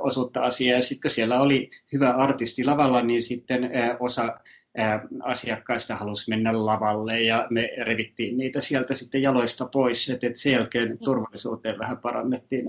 osuutta 0.00 0.40
asiaa. 0.40 0.76
Ja 0.76 0.82
sitten 0.82 1.00
kun 1.02 1.10
siellä 1.10 1.40
oli 1.40 1.70
hyvä 1.92 2.10
artisti 2.10 2.64
lavalla, 2.64 3.02
niin 3.02 3.22
sitten 3.22 3.70
osa 4.00 4.40
asiakkaista 5.22 5.96
halusi 5.96 6.30
mennä 6.30 6.66
lavalle 6.66 7.22
ja 7.22 7.46
me 7.50 7.70
revittiin 7.82 8.36
niitä 8.36 8.60
sieltä 8.60 8.94
sitten 8.94 9.22
jaloista 9.22 9.66
pois. 9.72 10.10
että 10.10 10.26
sen 10.34 10.52
jälkeen 10.52 10.98
turvallisuuteen 10.98 11.78
vähän 11.78 11.98
parannettiin 11.98 12.64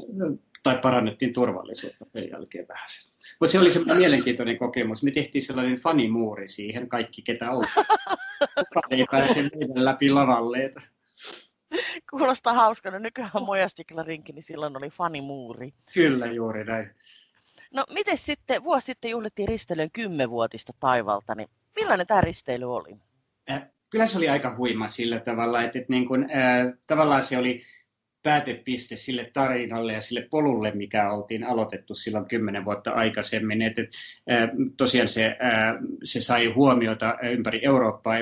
tai 0.64 0.80
parannettiin 0.82 1.34
turvallisuutta 1.34 2.06
sen 2.14 2.30
jälkeen 2.30 2.68
vähän. 2.68 2.88
Mutta 3.40 3.52
se 3.52 3.60
oli 3.60 3.72
semmoinen 3.72 3.98
mielenkiintoinen 3.98 4.58
kokemus. 4.58 5.04
Me 5.04 5.12
tehtiin 5.12 5.42
sellainen 5.42 5.76
fanimuuri 5.76 6.48
siihen, 6.48 6.90
kaikki 6.90 7.22
ketä 7.22 7.52
on. 7.52 7.66
Kukaan 8.56 8.84
ei 8.94 9.06
pääse 9.12 9.42
meidän 9.42 9.86
läpi 9.86 10.10
lavalle. 10.10 10.74
Kuulostaa 12.10 12.54
hauskana. 12.54 13.00
Nykyään 13.00 13.32
Mojastikla 13.46 14.04
rinki, 14.04 14.34
niin 14.34 14.44
silloin 14.44 14.78
oli 14.78 14.90
fanimuuri. 14.90 15.74
Kyllä, 15.94 16.26
juuri 16.26 16.64
näin. 16.64 16.96
No 17.74 17.84
miten 17.94 18.18
sitten, 18.18 18.64
vuosi 18.64 18.86
sitten 18.86 19.12
juhlittiin 19.12 19.48
risteilyön 19.48 19.92
kymmenvuotista 19.92 20.74
taivalta, 20.80 21.36
niin 21.36 21.50
millainen 21.76 22.08
tämä 22.08 22.22
risteily 22.22 22.76
oli? 22.76 22.98
Äh, 23.52 23.62
kyllä 23.90 24.08
se 24.08 24.18
oli 24.18 24.30
aika 24.30 24.56
huima 24.58 24.88
sillä 24.88 25.20
tavalla, 25.20 25.62
että, 25.62 25.80
että 25.80 25.94
niin 25.94 26.08
kuin, 26.08 26.24
äh, 26.24 26.74
tavallaan 26.88 27.26
se 27.26 27.38
oli 27.38 27.62
päätepiste 28.24 28.96
sille 28.96 29.30
tarinalle 29.34 29.94
ja 29.94 30.02
sille 30.02 30.28
polulle, 30.30 30.72
mikä 30.72 31.12
oltiin 31.12 31.44
aloitettu 31.44 31.96
silloin 31.96 32.26
kymmenen 32.26 32.66
vuotta 32.66 32.92
aikaisemmin. 32.92 33.62
Et, 33.62 33.80
et, 33.80 33.90
tosiaan 34.78 35.08
se, 35.08 35.38
se 36.04 36.22
sai 36.22 36.46
huomiota 36.46 37.18
ympäri 37.32 37.60
Eurooppaa 37.64 38.16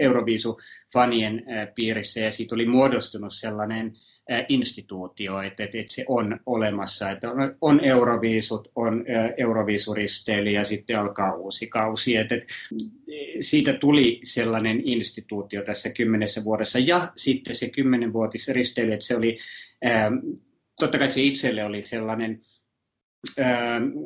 Euroviisu-fanien 0.00 1.44
piirissä 1.74 2.20
ja 2.20 2.32
siitä 2.32 2.54
oli 2.54 2.66
muodostunut 2.66 3.32
sellainen 3.32 3.92
instituutio, 4.48 5.42
että, 5.42 5.64
että, 5.64 5.78
se 5.88 6.04
on 6.08 6.40
olemassa, 6.46 7.10
että 7.10 7.30
on, 7.30 7.56
on 7.60 7.84
euroviisut, 7.84 8.72
on 8.74 9.04
euroviisuristeily 9.36 10.50
ja 10.50 10.64
sitten 10.64 10.98
alkaa 10.98 11.34
uusi 11.34 11.66
kausi. 11.66 12.16
Että, 12.16 12.34
että 12.34 12.54
siitä 13.40 13.72
tuli 13.72 14.20
sellainen 14.24 14.80
instituutio 14.84 15.62
tässä 15.62 15.90
kymmenessä 15.90 16.44
vuodessa 16.44 16.78
ja 16.78 17.12
sitten 17.16 17.54
se 17.54 17.68
kymmenenvuotisristeily, 17.68 18.92
että 18.92 19.06
se 19.06 19.16
oli, 19.16 19.38
totta 20.80 20.98
kai 20.98 21.10
se 21.12 21.22
itselle 21.22 21.64
oli 21.64 21.82
sellainen 21.82 22.40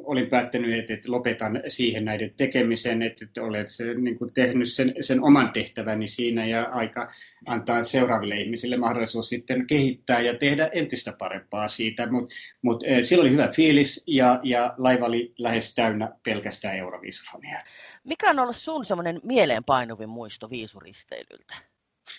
olin 0.04 0.26
päättänyt, 0.26 0.90
että, 0.90 1.10
lopetan 1.12 1.60
siihen 1.68 2.04
näiden 2.04 2.34
tekemisen, 2.36 3.02
että, 3.02 3.24
että 3.24 3.42
olen 3.42 3.66
se, 3.66 3.94
niin 3.94 4.18
kuin 4.18 4.34
tehnyt 4.34 4.72
sen, 4.72 4.94
sen 5.00 5.24
oman 5.24 5.52
tehtäväni 5.52 6.08
siinä 6.08 6.46
ja 6.46 6.62
aika 6.62 7.08
antaa 7.46 7.82
seuraaville 7.82 8.40
ihmisille 8.40 8.76
mahdollisuus 8.76 9.28
sitten 9.28 9.66
kehittää 9.66 10.20
ja 10.20 10.38
tehdä 10.38 10.70
entistä 10.72 11.12
parempaa 11.12 11.68
siitä. 11.68 12.12
Mutta 12.12 12.34
mut, 12.62 12.82
silloin 13.02 13.26
oli 13.26 13.32
hyvä 13.32 13.48
fiilis 13.48 14.04
ja, 14.06 14.40
ja 14.42 14.74
laiva 14.78 15.06
oli 15.06 15.34
lähes 15.38 15.74
täynnä 15.74 16.12
pelkästään 16.22 16.76
Euroviisufaneja. 16.76 17.58
Mikä 18.04 18.30
on 18.30 18.38
ollut 18.38 18.56
sun 18.56 18.84
semmoinen 18.84 19.20
mieleenpainuvin 19.24 20.08
muisto 20.08 20.50
viisuristeilyltä? 20.50 21.54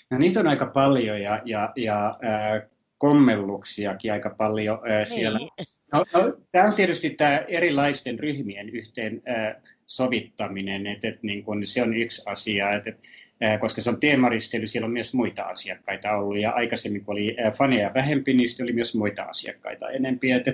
No 0.09 0.17
niitä 0.17 0.39
on 0.39 0.47
aika 0.47 0.65
paljon 0.65 1.21
ja, 1.21 1.41
ja, 1.45 1.73
ja 1.75 2.07
äh, 2.07 2.69
kommelluksiakin 2.97 4.13
aika 4.13 4.29
paljon 4.29 4.79
äh, 4.91 5.07
siellä. 5.07 5.39
Niin 5.39 5.78
No, 5.91 6.05
no, 6.13 6.33
tämä 6.51 6.67
on 6.67 6.73
tietysti 6.73 7.09
tämä 7.09 7.37
erilaisten 7.47 8.19
ryhmien 8.19 8.69
yhteen 8.69 9.21
äh, 9.29 9.55
sovittaminen, 9.89 10.87
että, 10.87 11.07
että 11.07 11.19
niin 11.23 11.43
kun 11.43 11.67
se 11.67 11.81
on 11.81 11.93
yksi 11.93 12.21
asia, 12.25 12.73
että, 12.73 12.93
äh, 13.43 13.59
koska 13.59 13.81
se 13.81 13.89
on 13.89 13.99
teemaristely, 13.99 14.67
siellä 14.67 14.85
on 14.85 14.91
myös 14.91 15.13
muita 15.13 15.43
asiakkaita 15.43 16.11
ollut, 16.11 16.37
ja 16.37 16.51
aikaisemmin 16.51 17.05
kun 17.05 17.11
oli 17.11 17.35
faneja 17.57 17.93
vähempi, 17.93 18.33
niin 18.33 18.49
oli 18.63 18.73
myös 18.73 18.95
muita 18.95 19.23
asiakkaita 19.23 19.89
enempi, 19.89 20.31
että 20.31 20.53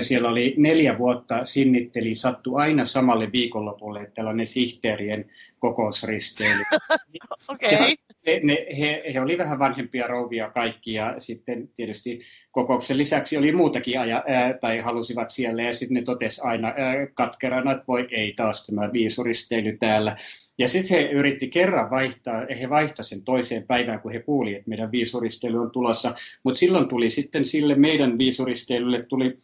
siellä 0.00 0.28
oli 0.28 0.54
neljä 0.56 0.98
vuotta 0.98 1.44
sinnitteli, 1.44 2.14
sattu 2.14 2.56
aina 2.56 2.84
samalle 2.84 3.32
viikonlopulle 3.32 4.10
tällainen 4.14 4.46
sihteerien 4.46 5.30
kokousristeily. 5.58 6.62
okay 7.52 7.96
he, 8.26 8.40
ne, 8.42 8.66
he, 8.78 9.02
he 9.14 9.20
oli 9.20 9.38
vähän 9.38 9.58
vanhempia 9.58 10.06
rouvia 10.06 10.50
kaikki 10.50 10.92
ja 10.92 11.14
sitten 11.18 11.68
tietysti 11.68 12.20
kokouksen 12.50 12.98
lisäksi 12.98 13.36
oli 13.36 13.52
muutakin 13.52 14.00
aja, 14.00 14.24
ää, 14.26 14.54
tai 14.54 14.78
halusivat 14.78 15.30
siellä 15.30 15.62
ja 15.62 15.72
sitten 15.72 15.94
ne 15.94 16.02
totesi 16.02 16.40
aina 16.44 16.68
ää, 16.68 17.06
katkerana, 17.14 17.72
että 17.72 17.84
voi 17.88 18.08
ei 18.10 18.32
taas 18.32 18.61
tämä 18.66 18.92
viisuristeily 18.92 19.76
täällä. 19.80 20.16
Ja 20.58 20.68
sitten 20.68 20.96
he 20.96 21.02
yritti 21.02 21.48
kerran 21.48 21.90
vaihtaa, 21.90 22.46
he 22.60 22.70
vaihtaa 22.70 23.02
sen 23.02 23.22
toiseen 23.22 23.66
päivään, 23.66 24.00
kun 24.00 24.12
he 24.12 24.18
kuuli, 24.18 24.54
että 24.54 24.68
meidän 24.68 24.92
viisuristely 24.92 25.60
on 25.60 25.70
tulossa, 25.70 26.14
mutta 26.42 26.58
silloin 26.58 26.88
tuli 26.88 27.10
sitten 27.10 27.44
sille 27.44 27.74
meidän 27.74 28.18
viisuristeilylle 28.18 29.02
tuli 29.02 29.36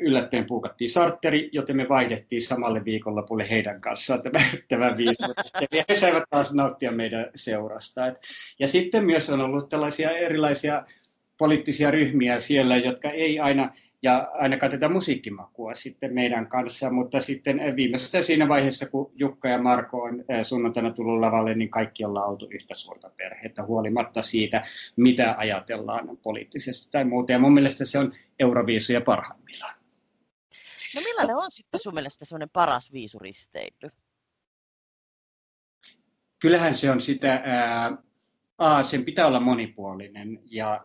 yllättäen 0.00 0.46
puukattiin 0.46 0.90
sartteri, 0.90 1.48
joten 1.52 1.76
me 1.76 1.88
vaihdettiin 1.88 2.42
samalle 2.42 2.84
viikonlopulle 2.84 3.50
heidän 3.50 3.80
kanssaan 3.80 4.22
tämä, 4.22 4.38
tämä. 4.68 4.96
Ja 5.72 5.84
he 5.88 5.94
saivat 5.94 6.24
taas 6.30 6.52
nauttia 6.52 6.92
meidän 6.92 7.30
seurasta. 7.34 8.00
Ja 8.58 8.68
sitten 8.68 9.04
myös 9.04 9.30
on 9.30 9.40
ollut 9.40 9.68
tällaisia 9.68 10.10
erilaisia 10.10 10.84
poliittisia 11.42 11.90
ryhmiä 11.90 12.40
siellä, 12.40 12.76
jotka 12.76 13.10
ei 13.10 13.40
aina, 13.40 13.70
ja 14.02 14.30
ainakaan 14.34 14.72
tätä 14.72 14.88
musiikkimakua 14.88 15.74
sitten 15.74 16.14
meidän 16.14 16.46
kanssa, 16.46 16.90
mutta 16.90 17.20
sitten 17.20 17.76
viimeistä 17.76 18.22
siinä 18.22 18.48
vaiheessa, 18.48 18.86
kun 18.88 19.12
Jukka 19.14 19.48
ja 19.48 19.62
Marko 19.62 20.02
on 20.02 20.24
sunnuntaina 20.42 20.92
tullut 20.92 21.20
lavalle, 21.20 21.54
niin 21.54 21.70
kaikki 21.70 22.04
ollaan 22.04 22.28
oltu 22.28 22.48
yhtä 22.50 22.74
suurta 22.74 23.10
perhettä 23.16 23.62
huolimatta 23.62 24.22
siitä, 24.22 24.62
mitä 24.96 25.34
ajatellaan 25.38 26.18
poliittisesti 26.22 26.88
tai 26.90 27.04
muuta. 27.04 27.32
Ja 27.32 27.38
mun 27.38 27.54
mielestä 27.54 27.84
se 27.84 27.98
on 27.98 28.14
Euroviisuja 28.38 29.00
parhaimmillaan. 29.00 29.74
No 30.94 31.00
millainen 31.00 31.36
on 31.36 31.50
sitten 31.50 31.80
sun 31.80 31.94
mielestä 31.94 32.24
semmoinen 32.24 32.50
paras 32.50 32.92
viisuristeily? 32.92 33.90
Kyllähän 36.38 36.74
se 36.74 36.90
on 36.90 37.00
sitä, 37.00 37.42
ää, 37.44 37.98
A, 38.62 38.82
sen 38.82 39.04
pitää 39.04 39.26
olla 39.26 39.40
monipuolinen 39.40 40.40
ja 40.50 40.84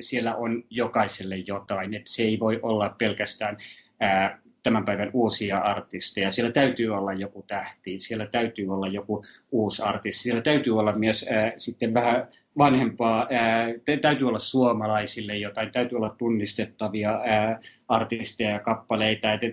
siellä 0.00 0.34
on 0.34 0.64
jokaiselle 0.70 1.36
jotain, 1.36 1.94
että 1.94 2.10
se 2.12 2.22
ei 2.22 2.40
voi 2.40 2.58
olla 2.62 2.94
pelkästään 2.98 3.56
ää, 4.00 4.38
tämän 4.62 4.84
päivän 4.84 5.10
uusia 5.12 5.58
artisteja. 5.58 6.30
Siellä 6.30 6.52
täytyy 6.52 6.88
olla 6.88 7.12
joku 7.12 7.44
tähti, 7.46 8.00
siellä 8.00 8.26
täytyy 8.26 8.68
olla 8.74 8.88
joku 8.88 9.24
uusi 9.50 9.82
artisti, 9.82 10.22
siellä 10.22 10.42
täytyy 10.42 10.78
olla 10.78 10.92
myös 10.92 11.26
ää, 11.30 11.52
sitten 11.56 11.94
vähän 11.94 12.28
vanhempaa, 12.58 13.26
ää, 13.30 13.66
täytyy 14.00 14.28
olla 14.28 14.38
suomalaisille 14.38 15.36
jotain, 15.36 15.72
täytyy 15.72 15.96
olla 15.96 16.14
tunnistettavia 16.18 17.20
ää, 17.24 17.60
artisteja 17.88 18.50
ja 18.50 18.60
kappaleita. 18.60 19.32
Et, 19.32 19.44
et, 19.44 19.52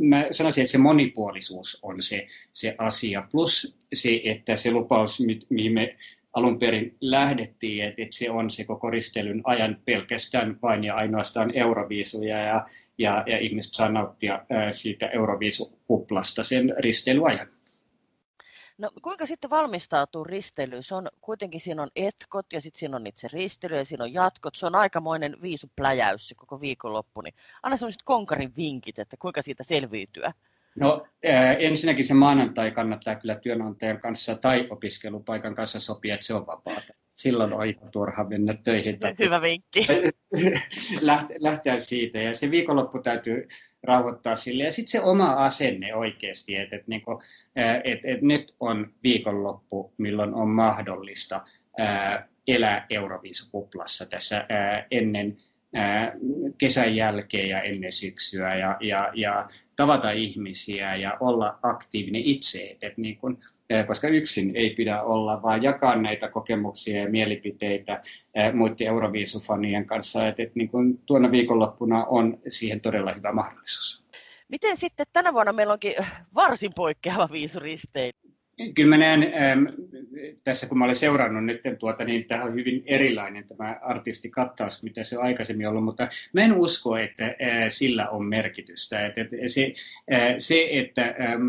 mä 0.00 0.26
sanoisin, 0.30 0.62
että 0.62 0.72
se 0.72 0.78
monipuolisuus 0.78 1.78
on 1.82 2.02
se, 2.02 2.26
se 2.52 2.74
asia, 2.78 3.28
plus 3.30 3.76
se, 3.94 4.20
että 4.24 4.56
se 4.56 4.70
lupaus, 4.70 5.22
mihin 5.50 5.72
me 5.72 5.96
alun 6.36 6.58
perin 6.58 6.96
lähdettiin, 7.00 7.84
että, 7.84 8.02
että 8.02 8.16
se 8.16 8.30
on 8.30 8.50
se 8.50 8.64
koko 8.64 8.90
risteilyn 8.90 9.40
ajan 9.44 9.76
pelkästään 9.84 10.58
vain 10.62 10.84
ja 10.84 10.94
ainoastaan 10.94 11.52
euroviisuja 11.54 12.38
ja, 12.38 12.66
ja, 12.98 13.24
ja 13.26 13.38
ihmiset 13.38 13.74
saa 13.74 13.88
nauttia 13.88 14.44
siitä 14.70 15.06
euroviisukuplasta 15.06 16.42
sen 16.42 16.74
risteilyajan. 16.78 17.48
No 18.78 18.90
kuinka 19.02 19.26
sitten 19.26 19.50
valmistautuu 19.50 20.24
risteilyyn? 20.24 20.82
Se 20.82 20.94
on 20.94 21.08
kuitenkin 21.20 21.60
siinä 21.60 21.82
on 21.82 21.88
etkot 21.96 22.52
ja 22.52 22.60
sitten 22.60 22.78
siinä 22.78 22.96
on 22.96 23.06
itse 23.06 23.28
risteily 23.32 23.76
ja 23.76 23.84
siinä 23.84 24.04
on 24.04 24.12
jatkot. 24.12 24.54
Se 24.54 24.66
on 24.66 24.74
aikamoinen 24.74 25.36
viisupläjäys 25.42 26.28
se 26.28 26.34
koko 26.34 26.60
viikonloppu. 26.60 27.20
Niin 27.20 27.34
anna 27.62 27.76
sellaiset 27.76 28.02
konkarin 28.04 28.52
vinkit, 28.56 28.98
että 28.98 29.16
kuinka 29.16 29.42
siitä 29.42 29.62
selviytyä. 29.62 30.32
No 30.76 31.06
ensinnäkin 31.58 32.04
se 32.04 32.14
maanantai 32.14 32.70
kannattaa 32.70 33.14
kyllä 33.14 33.34
työnantajan 33.34 34.00
kanssa 34.00 34.34
tai 34.34 34.66
opiskelupaikan 34.70 35.54
kanssa 35.54 35.80
sopia, 35.80 36.14
että 36.14 36.26
se 36.26 36.34
on 36.34 36.46
vapaata. 36.46 36.94
Silloin 37.14 37.52
on 37.52 37.66
ihan 37.66 37.90
turha 37.90 38.24
mennä 38.24 38.54
töihin. 38.64 38.98
Hyvä 39.18 39.42
vinkki. 39.42 39.86
Lähteä 41.40 41.78
siitä 41.78 42.18
ja 42.18 42.34
se 42.34 42.50
viikonloppu 42.50 42.98
täytyy 42.98 43.46
rauhoittaa 43.82 44.36
sille. 44.36 44.64
Ja 44.64 44.72
sitten 44.72 44.90
se 44.90 45.00
oma 45.00 45.30
asenne 45.32 45.94
oikeasti, 45.94 46.56
että 46.56 46.76
et, 46.76 46.88
niinku, 46.88 47.22
et, 47.84 48.00
et 48.04 48.22
nyt 48.22 48.54
on 48.60 48.92
viikonloppu, 49.02 49.94
milloin 49.98 50.34
on 50.34 50.48
mahdollista 50.48 51.40
ää, 51.78 52.28
elää 52.46 52.86
Euroviisukuplassa 52.90 54.06
tässä 54.06 54.46
ää, 54.48 54.86
ennen 54.90 55.36
kesän 56.58 56.96
jälkeen 56.96 57.48
ja 57.48 57.62
ennen 57.62 57.92
syksyä 57.92 58.54
ja, 58.54 58.76
ja, 58.80 59.10
ja 59.14 59.48
tavata 59.76 60.10
ihmisiä 60.10 60.96
ja 60.96 61.16
olla 61.20 61.58
aktiivinen 61.62 62.22
itse, 62.24 62.76
että 62.82 63.00
niin 63.00 63.16
kun, 63.16 63.38
koska 63.86 64.08
yksin 64.08 64.56
ei 64.56 64.70
pidä 64.70 65.02
olla, 65.02 65.42
vaan 65.42 65.62
jakaa 65.62 65.96
näitä 65.96 66.28
kokemuksia 66.28 67.02
ja 67.02 67.10
mielipiteitä 67.10 68.02
muiden 68.52 68.86
Euroviisufanien 68.86 69.86
kanssa, 69.86 70.28
että, 70.28 70.42
että 70.42 70.52
niin 70.54 70.68
kun 70.68 70.98
tuona 71.06 71.30
viikonloppuna 71.30 72.04
on 72.04 72.38
siihen 72.48 72.80
todella 72.80 73.12
hyvä 73.12 73.32
mahdollisuus. 73.32 74.04
Miten 74.48 74.76
sitten 74.76 75.06
tänä 75.12 75.32
vuonna 75.32 75.52
meillä 75.52 75.72
onkin 75.72 75.94
varsin 76.34 76.72
poikkeava 76.74 77.28
viisuristeily? 77.32 78.25
Kyllä 78.74 78.88
mä 78.88 78.98
näen, 78.98 79.22
ähm, 79.22 79.64
tässä 80.44 80.66
kun 80.66 80.78
mä 80.78 80.84
olen 80.84 80.96
seurannut 80.96 81.44
nyt 81.44 81.60
tuota, 81.78 82.04
niin 82.04 82.24
tämä 82.24 82.44
on 82.44 82.54
hyvin 82.54 82.82
erilainen 82.86 83.46
tämä 83.46 83.78
artistikattaus, 83.82 84.82
mitä 84.82 85.04
se 85.04 85.18
on 85.18 85.24
aikaisemmin 85.24 85.68
ollut, 85.68 85.84
mutta 85.84 86.08
mä 86.32 86.40
en 86.40 86.52
usko, 86.52 86.96
että 86.96 87.24
äh, 87.24 87.34
sillä 87.68 88.08
on 88.08 88.24
merkitystä. 88.24 89.06
Että, 89.06 89.20
että 89.20 89.36
se, 89.46 89.72
äh, 90.12 90.34
se, 90.38 90.68
että 90.70 91.14
ähm, 91.20 91.42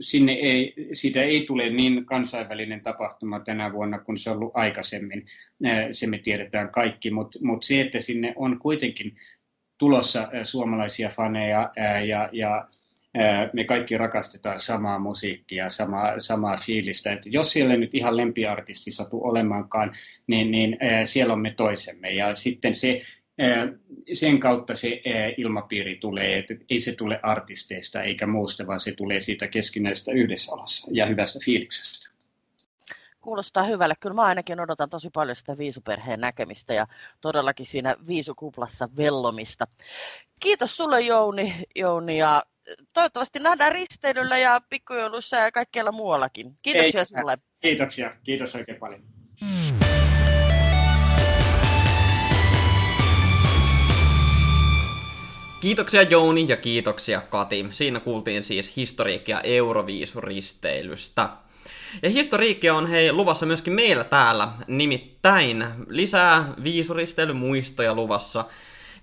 sinne 0.00 0.32
ei, 0.32 0.74
siitä 0.92 1.22
ei 1.22 1.44
tule 1.46 1.70
niin 1.70 2.06
kansainvälinen 2.06 2.80
tapahtuma 2.80 3.40
tänä 3.40 3.72
vuonna 3.72 3.98
kuin 3.98 4.18
se 4.18 4.30
on 4.30 4.36
ollut 4.36 4.56
aikaisemmin, 4.56 5.26
äh, 5.66 5.86
se 5.92 6.06
me 6.06 6.18
tiedetään 6.18 6.70
kaikki, 6.70 7.10
mutta 7.10 7.38
mut 7.42 7.62
se, 7.62 7.80
että 7.80 8.00
sinne 8.00 8.32
on 8.36 8.58
kuitenkin 8.58 9.14
tulossa 9.78 10.20
äh, 10.20 10.28
suomalaisia 10.44 11.08
faneja 11.08 11.70
äh, 11.78 12.06
ja, 12.06 12.28
ja 12.32 12.68
me 13.52 13.64
kaikki 13.64 13.98
rakastetaan 13.98 14.60
samaa 14.60 14.98
musiikkia, 14.98 15.70
samaa, 15.70 16.18
samaa 16.18 16.56
fiilistä. 16.66 17.12
Että 17.12 17.28
jos 17.28 17.52
siellä 17.52 17.76
nyt 17.76 17.94
ihan 17.94 18.16
lempiartisti 18.16 18.90
satu 18.90 19.20
olemaankaan, 19.24 19.96
niin, 20.26 20.50
niin 20.50 20.78
siellä 21.04 21.32
on 21.32 21.40
me 21.40 21.54
toisemme. 21.56 22.10
Ja 22.10 22.34
sitten 22.34 22.74
se, 22.74 23.00
sen 24.12 24.40
kautta 24.40 24.74
se 24.74 25.02
ilmapiiri 25.36 25.96
tulee, 25.96 26.38
että 26.38 26.54
ei 26.70 26.80
se 26.80 26.92
tule 26.92 27.20
artisteista 27.22 28.02
eikä 28.02 28.26
muusta, 28.26 28.66
vaan 28.66 28.80
se 28.80 28.92
tulee 28.92 29.20
siitä 29.20 29.46
keskinäisestä 29.48 30.12
yhdessäolosta 30.12 30.86
ja 30.90 31.06
hyvästä 31.06 31.38
fiiliksestä. 31.44 32.13
Kuulostaa 33.24 33.62
hyvälle. 33.62 33.94
Kyllä 34.00 34.14
mä 34.14 34.22
ainakin 34.22 34.60
odotan 34.60 34.90
tosi 34.90 35.10
paljon 35.10 35.36
sitä 35.36 35.58
viisuperheen 35.58 36.20
näkemistä 36.20 36.74
ja 36.74 36.86
todellakin 37.20 37.66
siinä 37.66 37.96
viisukuplassa 38.06 38.88
vellomista. 38.96 39.66
Kiitos 40.40 40.76
sulle 40.76 41.00
Jouni, 41.00 41.64
Jouni 41.76 42.18
ja 42.18 42.42
toivottavasti 42.92 43.38
nähdään 43.38 43.72
risteilyllä 43.72 44.38
ja 44.38 44.60
pikkujoulussa 44.70 45.36
ja 45.36 45.52
kaikkialla 45.52 45.92
muuallakin. 45.92 46.56
Kiitoksia 46.62 47.00
Ei, 47.00 47.06
sinulle. 47.06 47.38
Kiitoksia. 47.60 48.14
Kiitos 48.22 48.54
oikein 48.54 48.78
paljon. 48.78 49.02
Kiitoksia 55.60 56.02
Jouni 56.02 56.46
ja 56.48 56.56
kiitoksia 56.56 57.20
Kati. 57.20 57.66
Siinä 57.70 58.00
kuultiin 58.00 58.42
siis 58.42 58.76
historiikkia 58.76 59.40
Euroviisuristeilystä. 59.40 61.43
Ja 62.02 62.10
historiikkia 62.10 62.74
on 62.74 62.86
hei 62.86 63.12
luvassa 63.12 63.46
myöskin 63.46 63.72
meillä 63.72 64.04
täällä, 64.04 64.48
nimittäin 64.68 65.66
lisää 65.88 66.54
viisuristeilymuistoja 66.62 67.94
luvassa. 67.94 68.44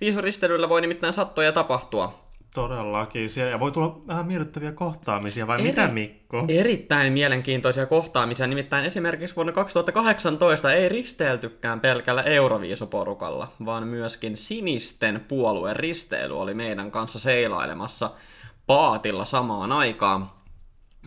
Viisuristeilyllä 0.01 0.69
voi 0.69 0.81
nimittäin 0.81 1.13
sattua 1.13 1.43
ja 1.43 1.51
tapahtua. 1.51 2.21
Todellakin. 2.53 3.29
Siellä 3.29 3.59
voi 3.59 3.71
tulla 3.71 4.01
vähän 4.07 4.25
miellyttäviä 4.25 4.71
kohtaamisia, 4.71 5.47
vai 5.47 5.59
Eri, 5.59 5.69
mitä 5.69 5.87
Mikko? 5.87 6.45
Erittäin 6.47 7.13
mielenkiintoisia 7.13 7.85
kohtaamisia. 7.85 8.47
Nimittäin 8.47 8.85
esimerkiksi 8.85 9.35
vuonna 9.35 9.51
2018 9.51 10.73
ei 10.73 10.89
risteiltykään 10.89 11.79
pelkällä 11.79 12.21
Euroviisuporukalla, 12.21 13.51
vaan 13.65 13.87
myöskin 13.87 14.37
sinisten 14.37 15.25
puolueen 15.27 15.75
risteily 15.75 16.39
oli 16.39 16.53
meidän 16.53 16.91
kanssa 16.91 17.19
seilailemassa 17.19 18.11
paatilla 18.67 19.25
samaan 19.25 19.71
aikaan. 19.71 20.27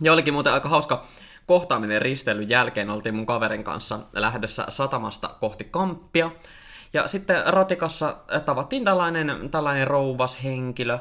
Ja 0.01 0.13
olikin 0.13 0.33
muuten 0.33 0.53
aika 0.53 0.69
hauska 0.69 1.05
kohtaaminen 1.45 2.01
risteilyn 2.01 2.49
jälkeen. 2.49 2.89
Oltiin 2.89 3.15
mun 3.15 3.25
kaverin 3.25 3.63
kanssa 3.63 3.99
lähdössä 4.13 4.65
satamasta 4.69 5.27
kohti 5.39 5.63
Kamppia. 5.71 6.31
Ja 6.93 7.07
sitten 7.07 7.43
ratikassa 7.45 8.17
tavattiin 8.45 8.83
tällainen, 8.83 9.49
tällainen 9.51 9.87
rouvas 9.87 10.43
henkilö, 10.43 10.99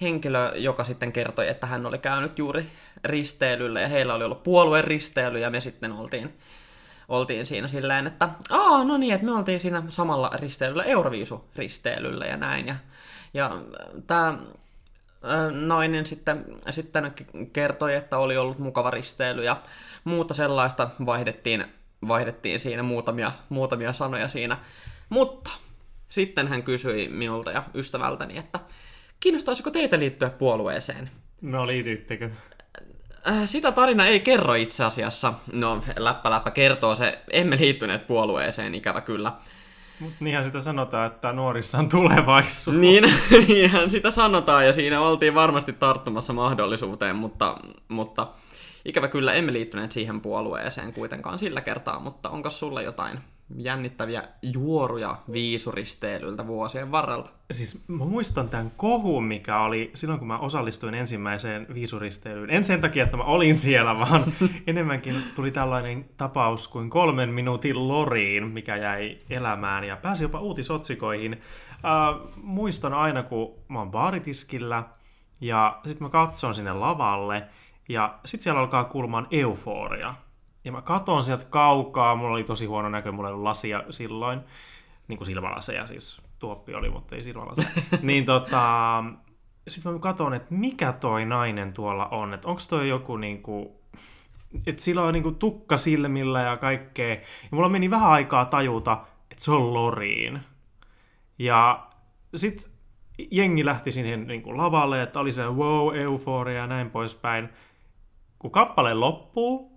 henkilö, 0.00 0.52
joka 0.54 0.84
sitten 0.84 1.12
kertoi, 1.12 1.48
että 1.48 1.66
hän 1.66 1.86
oli 1.86 1.98
käynyt 1.98 2.38
juuri 2.38 2.66
risteilyllä 3.04 3.80
ja 3.80 3.88
heillä 3.88 4.14
oli 4.14 4.24
ollut 4.24 4.42
puolueen 4.42 4.84
risteily 4.84 5.38
ja 5.38 5.50
me 5.50 5.60
sitten 5.60 5.92
oltiin, 5.92 6.38
oltiin 7.08 7.46
siinä 7.46 7.68
silleen, 7.68 8.06
että 8.06 8.28
aa, 8.50 8.84
no 8.84 8.96
niin, 8.96 9.14
että 9.14 9.26
me 9.26 9.32
oltiin 9.32 9.60
siinä 9.60 9.82
samalla 9.88 10.30
risteilyllä, 10.34 10.84
Euroviisu-risteilyllä 10.84 12.26
ja 12.26 12.36
näin. 12.36 12.66
Ja, 12.66 12.76
ja 13.34 13.50
tämä 14.06 14.38
nainen 15.50 16.06
sitten, 16.06 16.44
sitten 16.70 17.12
kertoi, 17.52 17.94
että 17.94 18.18
oli 18.18 18.36
ollut 18.36 18.58
mukava 18.58 18.90
risteily 18.90 19.44
ja 19.44 19.56
muuta 20.04 20.34
sellaista 20.34 20.90
vaihdettiin, 21.06 21.64
vaihdettiin 22.08 22.60
siinä 22.60 22.82
muutamia, 22.82 23.32
muutamia 23.48 23.92
sanoja 23.92 24.28
siinä. 24.28 24.58
Mutta 25.08 25.50
sitten 26.08 26.48
hän 26.48 26.62
kysyi 26.62 27.08
minulta 27.08 27.50
ja 27.50 27.62
ystävältäni, 27.74 28.38
että 28.38 28.60
Kiinnostaisiko 29.22 29.70
teitä 29.70 29.98
liittyä 29.98 30.30
puolueeseen? 30.30 31.10
No 31.40 31.66
liityttekö? 31.66 32.30
Sitä 33.44 33.72
tarina 33.72 34.06
ei 34.06 34.20
kerro 34.20 34.54
itse 34.54 34.84
asiassa. 34.84 35.34
No, 35.52 35.82
läppä 35.96 36.30
läppä 36.30 36.50
kertoo 36.50 36.94
se, 36.94 37.18
emme 37.30 37.56
liittyneet 37.58 38.06
puolueeseen, 38.06 38.74
ikävä 38.74 39.00
kyllä. 39.00 39.32
Mut 40.00 40.12
niinhän 40.20 40.44
sitä 40.44 40.60
sanotaan, 40.60 41.06
että 41.06 41.32
nuorissa 41.32 41.78
on 41.78 41.88
tulevaisuus. 41.88 42.76
Niin, 42.76 43.04
niinhän 43.48 43.90
sitä 43.90 44.10
sanotaan, 44.10 44.66
ja 44.66 44.72
siinä 44.72 45.00
oltiin 45.00 45.34
varmasti 45.34 45.72
tarttumassa 45.72 46.32
mahdollisuuteen, 46.32 47.16
mutta, 47.16 47.56
mutta 47.88 48.28
ikävä 48.84 49.08
kyllä 49.08 49.32
emme 49.32 49.52
liittyneet 49.52 49.92
siihen 49.92 50.20
puolueeseen 50.20 50.92
kuitenkaan 50.92 51.38
sillä 51.38 51.60
kertaa, 51.60 52.00
mutta 52.00 52.30
onko 52.30 52.50
sulle 52.50 52.82
jotain 52.82 53.18
jännittäviä 53.56 54.22
juoruja 54.42 55.16
viisuristeilyltä 55.32 56.46
vuosien 56.46 56.92
varrelta. 56.92 57.30
Siis 57.50 57.88
mä 57.88 58.04
muistan 58.04 58.48
tämän 58.48 58.72
kohun, 58.76 59.24
mikä 59.24 59.60
oli 59.60 59.90
silloin, 59.94 60.18
kun 60.18 60.28
mä 60.28 60.38
osallistuin 60.38 60.94
ensimmäiseen 60.94 61.66
viisuristeilyyn. 61.74 62.50
En 62.50 62.64
sen 62.64 62.80
takia, 62.80 63.04
että 63.04 63.16
mä 63.16 63.22
olin 63.22 63.56
siellä, 63.56 63.98
vaan 63.98 64.24
enemmänkin 64.66 65.22
tuli 65.34 65.50
tällainen 65.50 66.04
tapaus 66.16 66.68
kuin 66.68 66.90
kolmen 66.90 67.28
minuutin 67.28 67.88
loriin, 67.88 68.46
mikä 68.48 68.76
jäi 68.76 69.18
elämään 69.30 69.84
ja 69.84 69.96
pääsi 69.96 70.24
jopa 70.24 70.40
uutisotsikoihin. 70.40 71.32
Äh, 71.32 72.32
muistan 72.36 72.94
aina, 72.94 73.22
kun 73.22 73.54
mä 73.68 73.78
oon 73.78 73.90
baaritiskillä 73.90 74.82
ja 75.40 75.80
sitten 75.84 76.04
mä 76.04 76.10
katson 76.10 76.54
sinne 76.54 76.72
lavalle 76.72 77.42
ja 77.88 78.18
sitten 78.24 78.42
siellä 78.42 78.60
alkaa 78.60 78.84
kuulumaan 78.84 79.26
euforia. 79.30 80.14
Ja 80.64 80.72
mä 80.72 80.82
katon 80.82 81.22
sieltä 81.22 81.46
kaukaa, 81.50 82.16
mulla 82.16 82.32
oli 82.32 82.44
tosi 82.44 82.66
huono 82.66 82.88
näkö, 82.88 83.12
mulla 83.12 83.28
ei 83.28 83.32
ollut 83.32 83.44
lasia 83.44 83.82
silloin, 83.90 84.40
niin 85.08 85.16
kuin 85.16 85.26
silmälaseja 85.26 85.86
siis, 85.86 86.22
tuoppi 86.38 86.74
oli, 86.74 86.90
mutta 86.90 87.16
ei 87.16 87.24
silmälaseja. 87.24 87.68
niin 88.02 88.24
tota, 88.24 89.04
sitten 89.68 89.92
mä 89.92 89.98
katon, 89.98 90.34
että 90.34 90.54
mikä 90.54 90.92
toi 90.92 91.24
nainen 91.24 91.72
tuolla 91.72 92.08
on, 92.08 92.34
että 92.34 92.48
onko 92.48 92.62
toi 92.68 92.88
joku 92.88 93.16
niinku, 93.16 93.80
että 94.66 94.82
sillä 94.82 95.02
on 95.02 95.12
niinku 95.12 95.32
tukka 95.32 95.76
silmillä 95.76 96.40
ja 96.40 96.56
kaikkea. 96.56 97.14
Ja 97.14 97.20
mulla 97.50 97.68
meni 97.68 97.90
vähän 97.90 98.10
aikaa 98.10 98.44
tajuta, 98.44 99.04
että 99.30 99.44
se 99.44 99.50
on 99.50 99.74
Loriin. 99.74 100.40
Ja 101.38 101.86
sitten 102.36 102.70
jengi 103.30 103.64
lähti 103.64 103.92
siihen 103.92 104.26
niinku 104.26 104.56
lavalle, 104.56 105.02
että 105.02 105.20
oli 105.20 105.32
se 105.32 105.46
wow, 105.46 105.96
euforia 105.96 106.56
ja 106.56 106.66
näin 106.66 106.90
poispäin. 106.90 107.48
Kun 108.38 108.50
kappale 108.50 108.94
loppuu, 108.94 109.71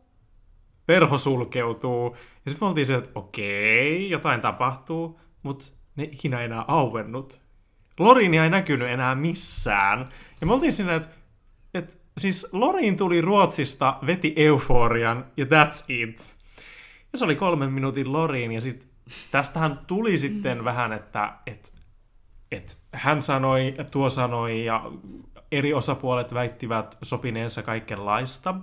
perho 0.85 1.17
sulkeutuu. 1.17 2.17
Ja 2.45 2.51
sitten 2.51 2.65
me 2.65 2.69
oltiin 2.69 2.87
se, 2.87 2.95
että 2.95 3.09
okei, 3.15 4.09
jotain 4.09 4.41
tapahtuu, 4.41 5.19
mutta 5.43 5.65
ne 5.95 6.03
ikinä 6.03 6.41
enää 6.41 6.65
auennut. 6.67 7.41
Lorinia 7.99 8.43
ei 8.43 8.49
näkynyt 8.49 8.89
enää 8.89 9.15
missään. 9.15 10.09
Ja 10.41 10.47
me 10.47 10.53
oltiin 10.53 10.73
siinä, 10.73 10.95
että, 10.95 11.15
että 11.73 11.93
siis 12.17 12.47
Lorin 12.51 12.97
tuli 12.97 13.21
Ruotsista, 13.21 13.97
veti 14.05 14.33
euforian 14.35 15.25
ja 15.37 15.45
that's 15.45 15.85
it. 15.87 16.37
Ja 17.13 17.17
se 17.17 17.25
oli 17.25 17.35
kolmen 17.35 17.71
minuutin 17.71 18.13
Loriin 18.13 18.51
ja 18.51 18.61
sitten 18.61 18.89
tästähän 19.31 19.79
tuli 19.87 20.17
sitten 20.17 20.63
vähän, 20.63 20.93
että, 20.93 21.33
että, 21.45 21.71
että 22.51 22.73
hän 22.91 23.21
sanoi, 23.21 23.75
tuo 23.91 24.09
sanoi 24.09 24.65
ja 24.65 24.91
eri 25.51 25.73
osapuolet 25.73 26.33
väittivät 26.33 26.97
sopineensa 27.01 27.63
kaikenlaista. 27.63 28.55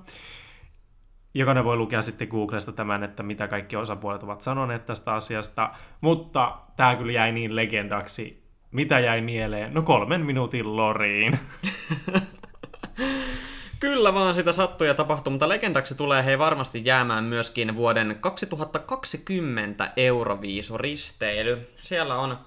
Jokainen 1.35 1.65
voi 1.65 1.77
lukea 1.77 2.03
sitten 2.03 2.29
Googlesta 2.29 2.73
tämän, 2.73 3.05
että 3.05 3.23
mitä 3.23 3.49
kaikki 3.49 3.77
osapuolet 3.77 4.23
ovat 4.23 4.43
sanoneet 4.43 4.87
tästä 4.87 5.15
asiasta, 5.15 5.71
mutta 6.01 6.59
tämä 6.77 6.97
kyllä 6.97 7.13
jäi 7.13 7.33
niin 7.33 7.57
legendaksi. 7.57 8.43
Mitä 8.71 8.99
jäi 8.99 9.21
mieleen? 9.21 9.75
No 9.75 9.83
kolmen 9.83 10.27
minuutin 10.27 10.77
loriin. 10.77 11.39
Kyllä 13.81 14.15
vaan 14.15 14.35
sitä 14.35 14.53
sattuu 14.53 14.87
ja 14.87 14.95
tapahtuu, 14.95 15.31
mutta 15.31 15.49
legendaksi 15.49 15.95
tulee 15.95 16.25
hei 16.25 16.39
varmasti 16.39 16.83
jäämään 16.85 17.25
myöskin 17.25 17.77
vuoden 17.77 18.17
2020 18.21 19.93
Euroviisuristeily. 19.97 21.69
Siellä 21.83 22.19
on 22.19 22.39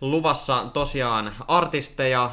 luvassa 0.00 0.70
tosiaan 0.72 1.32
artisteja, 1.48 2.30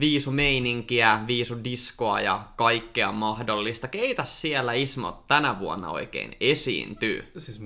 viisumeininkiä, 0.00 1.20
viisudiskoa 1.26 2.20
ja 2.20 2.44
kaikkea 2.56 3.12
mahdollista. 3.12 3.88
Keitä 3.88 4.24
siellä 4.24 4.72
Ismo 4.72 5.24
tänä 5.28 5.58
vuonna 5.58 5.90
oikein 5.90 6.36
esiintyy? 6.40 7.32
Siis 7.38 7.60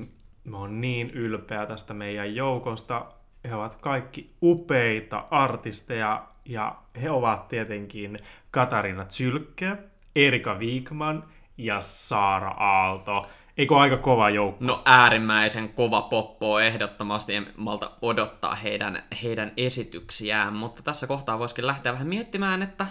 mä 0.45 0.59
oon 0.59 0.81
niin 0.81 1.11
ylpeä 1.11 1.67
tästä 1.67 1.95
meidän 1.95 2.35
joukosta. 2.35 3.07
He 3.45 3.55
ovat 3.55 3.75
kaikki 3.75 4.31
upeita 4.43 5.25
artisteja 5.31 6.27
ja 6.45 6.77
he 7.03 7.11
ovat 7.11 7.49
tietenkin 7.49 8.19
Katarina 8.51 9.05
Zylke, 9.05 9.77
Erika 10.17 10.55
Wigman 10.55 11.25
ja 11.59 11.81
Saara 11.81 12.49
Aalto. 12.49 13.27
Eikö 13.59 13.77
aika 13.77 13.97
kova 13.97 14.31
joukko? 14.31 14.65
No 14.65 14.83
äärimmäisen 14.85 15.69
kova 15.69 16.03
poppo 16.03 16.61
ehdottomasti, 16.61 17.35
en 17.35 17.47
malta 17.57 17.91
odottaa 18.03 18.55
heidän, 18.55 19.03
heidän 19.23 19.53
esityksiään, 19.57 20.53
mutta 20.53 20.83
tässä 20.83 21.07
kohtaa 21.07 21.39
voisikin 21.39 21.67
lähteä 21.67 21.93
vähän 21.93 22.07
miettimään, 22.07 22.63
että 22.63 22.87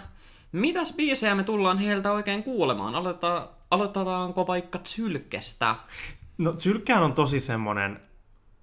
mitäs 0.52 0.92
biisejä 0.96 1.34
me 1.34 1.42
tullaan 1.42 1.78
heiltä 1.78 2.12
oikein 2.12 2.42
kuulemaan? 2.42 2.94
Aloitetaan, 2.94 3.48
aloitetaanko 3.70 4.46
vaikka 4.46 4.78
Zylkestä? 4.78 5.74
No 6.38 6.52
Zylkehän 6.52 7.02
on 7.02 7.12
tosi 7.12 7.40
semmonen 7.40 8.00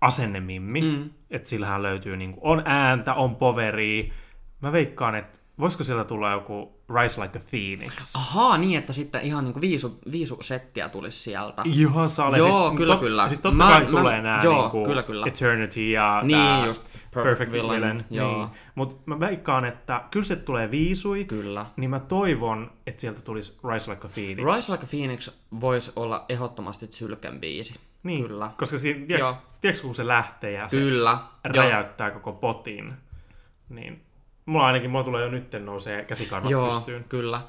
asennemimmi, 0.02 0.82
mm. 0.82 1.10
että 1.30 1.50
sillähän 1.50 1.84
löytyy 1.84 2.18
niinku, 2.18 2.40
on 2.44 2.62
ääntä, 2.66 3.14
on 3.14 3.36
poveria. 3.36 4.14
Mä 4.62 4.72
veikkaan, 4.72 5.16
että 5.16 5.40
voisiko 5.62 5.84
sieltä 5.84 6.04
tulla 6.04 6.32
joku 6.32 6.82
Rise 7.02 7.22
Like 7.22 7.40
a 7.40 7.42
Phoenix? 7.50 8.16
Ahaa, 8.16 8.58
niin, 8.58 8.78
että 8.78 8.94
sitten 8.94 9.22
ihan 9.22 9.44
niinku 9.44 9.62
viisu, 9.62 10.00
viisusettiä 10.12 10.90
tulisi 10.90 11.20
sieltä. 11.20 11.62
Ihan 11.66 12.10
sale. 12.10 12.38
Joo, 12.38 12.68
siis, 12.68 12.78
kyllä, 12.78 12.94
tot, 12.94 13.00
kyllä. 13.04 13.28
Siis 13.28 13.42
totta 13.42 13.58
Mä- 13.58 13.70
kai 13.70 13.84
mä- 13.84 13.90
tulee 13.90 14.22
nää 14.22 14.44
joo, 14.44 14.62
niinku 14.62 14.86
kyllä, 14.86 15.04
kyllä. 15.04 15.26
Eternity 15.28 15.90
ja 15.90 16.22
Niin, 16.24 16.38
tää 16.38 16.66
just 16.66 16.84
Perfect, 16.84 17.14
Perfect 17.14 17.52
Villain. 17.52 17.82
Villain, 17.82 18.06
joo. 18.10 18.38
Niin. 18.38 18.48
Mutta 18.76 18.96
mä 19.06 19.20
veikkaan, 19.20 19.66
että 19.66 20.04
kyllä 20.12 20.24
se 20.26 20.36
tulee 20.36 20.72
viisui, 20.72 21.26
Kyllä. 21.26 21.66
niin 21.78 21.90
mä 21.90 22.00
toivon, 22.00 22.72
että 22.88 23.02
sieltä 23.02 23.22
tulisi 23.22 23.60
Rise 23.74 23.92
Like 23.92 24.08
a 24.08 24.10
Phoenix. 24.14 24.56
Rise 24.56 24.72
Like 24.72 24.84
a 24.86 24.88
Phoenix 24.90 25.30
voisi 25.62 25.92
olla 25.96 26.26
ehdottomasti 26.30 26.88
Zylken 26.88 27.40
biisi. 27.40 27.76
Niin, 28.04 28.28
Kyllä. 28.28 28.52
koska 28.58 28.78
siinä, 28.78 29.06
tiedätkö, 29.08 29.30
Joo. 29.30 29.38
tiedätkö, 29.62 29.84
kun 29.86 29.96
se 29.96 30.08
lähtee 30.08 30.52
ja 30.52 30.70
se 30.70 30.78
Kyllä. 30.78 31.10
Joo. 31.10 31.54
räjäyttää 31.64 32.12
koko 32.12 32.32
potin, 32.34 32.94
niin 33.70 34.02
mulla 34.46 34.66
ainakin, 34.66 34.90
mulla 34.90 35.04
tulee 35.04 35.24
jo 35.24 35.32
nyt 35.32 35.52
nousee 35.60 36.06
käsikarvat 36.06 36.52
Joo, 36.52 36.72
pystyyn. 36.72 37.04
kyllä. 37.10 37.42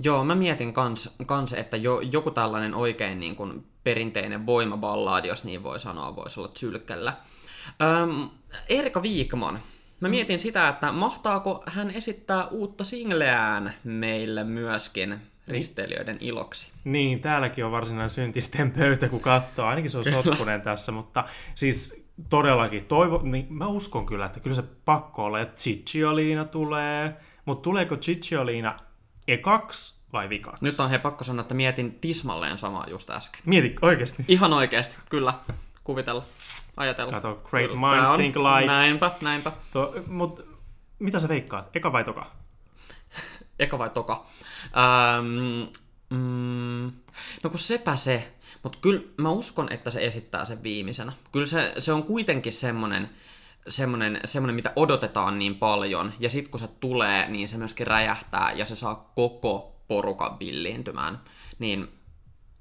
Joo, 0.00 0.24
mä 0.24 0.34
mietin 0.34 0.72
kans, 0.72 1.16
kans 1.26 1.52
että 1.52 1.76
jo, 1.76 2.00
joku 2.00 2.30
tällainen 2.30 2.74
oikein 2.74 3.20
niin 3.20 3.36
kuin 3.36 3.66
perinteinen 3.84 4.46
voimaballaadi, 4.46 5.28
jos 5.28 5.44
niin 5.44 5.62
voi 5.62 5.80
sanoa, 5.80 6.16
voisi 6.16 6.40
olla 6.40 6.52
Zylkellä. 6.58 7.12
Öm, 7.82 8.28
Erika 8.68 9.02
Viikman. 9.02 9.60
Mä 10.00 10.08
mietin 10.08 10.40
sitä, 10.40 10.68
että 10.68 10.92
mahtaako 10.92 11.62
hän 11.66 11.90
esittää 11.90 12.46
uutta 12.46 12.84
singleään 12.84 13.74
meille 13.84 14.44
myöskin 14.44 15.20
risteilijöiden 15.48 16.16
iloksi. 16.20 16.72
Niin, 16.84 17.20
täälläkin 17.20 17.64
on 17.64 17.72
varsinainen 17.72 18.10
syntisten 18.10 18.70
pöytä, 18.70 19.08
kun 19.08 19.20
katsoo. 19.20 19.66
Ainakin 19.66 19.90
se 19.90 19.98
on 19.98 20.04
sotkunen 20.04 20.62
tässä, 20.62 20.92
mutta 20.92 21.24
siis 21.54 22.07
todellakin, 22.28 22.84
toivo, 22.84 23.20
niin 23.22 23.46
mä 23.50 23.66
uskon 23.66 24.06
kyllä, 24.06 24.26
että 24.26 24.40
kyllä 24.40 24.56
se 24.56 24.64
pakko 24.84 25.24
ole, 25.24 25.42
että 25.42 25.56
Cicciolina 25.56 26.44
tulee, 26.44 27.16
mutta 27.44 27.62
tuleeko 27.62 27.96
Cicciolina 27.96 28.78
ekaksi 29.28 30.00
vai 30.12 30.28
vikaksi? 30.28 30.64
Nyt 30.64 30.80
on 30.80 30.90
he 30.90 30.98
pakko 30.98 31.24
sanoa, 31.24 31.40
että 31.40 31.54
mietin 31.54 31.98
tismalleen 32.00 32.58
samaa 32.58 32.86
just 32.90 33.10
äsken. 33.10 33.40
Mieti 33.44 33.76
oikeasti. 33.82 34.24
Ihan 34.28 34.52
oikeasti, 34.52 34.96
kyllä. 35.08 35.34
Kuvitella, 35.84 36.22
ajatella. 36.76 37.12
Kato, 37.12 37.40
great 37.50 37.70
Kyllä. 37.70 37.94
minds 37.94 38.10
think 38.10 38.36
alike. 38.36 38.66
Näinpä, 38.66 39.10
näinpä. 39.20 39.52
To, 39.72 39.94
mut, 40.06 40.46
mitä 40.98 41.18
sä 41.18 41.28
veikkaat? 41.28 41.76
Eka 41.76 41.92
vai 41.92 42.04
toka? 42.04 42.26
Eka 43.58 43.78
vai 43.78 43.90
toka? 43.90 44.26
Ähm, 44.64 45.26
mm, 46.10 46.92
no 47.42 47.50
kun 47.50 47.58
sepä 47.58 47.96
se. 47.96 48.32
Mutta 48.68 48.78
kyllä 48.82 49.00
mä 49.16 49.30
uskon, 49.30 49.72
että 49.72 49.90
se 49.90 50.06
esittää 50.06 50.44
sen 50.44 50.62
viimeisenä. 50.62 51.12
Kyllä 51.32 51.46
se, 51.46 51.74
se 51.78 51.92
on 51.92 52.02
kuitenkin 52.02 52.52
semmonen, 52.52 53.10
semmonen, 53.68 54.20
semmonen, 54.24 54.54
mitä 54.54 54.72
odotetaan 54.76 55.38
niin 55.38 55.54
paljon. 55.54 56.12
Ja 56.20 56.30
sitten 56.30 56.50
kun 56.50 56.60
se 56.60 56.68
tulee, 56.68 57.28
niin 57.28 57.48
se 57.48 57.56
myöskin 57.56 57.86
räjähtää 57.86 58.52
ja 58.52 58.64
se 58.64 58.76
saa 58.76 59.12
koko 59.14 59.82
porukan 59.86 60.38
villiintymään. 60.38 61.20
Niin 61.58 61.88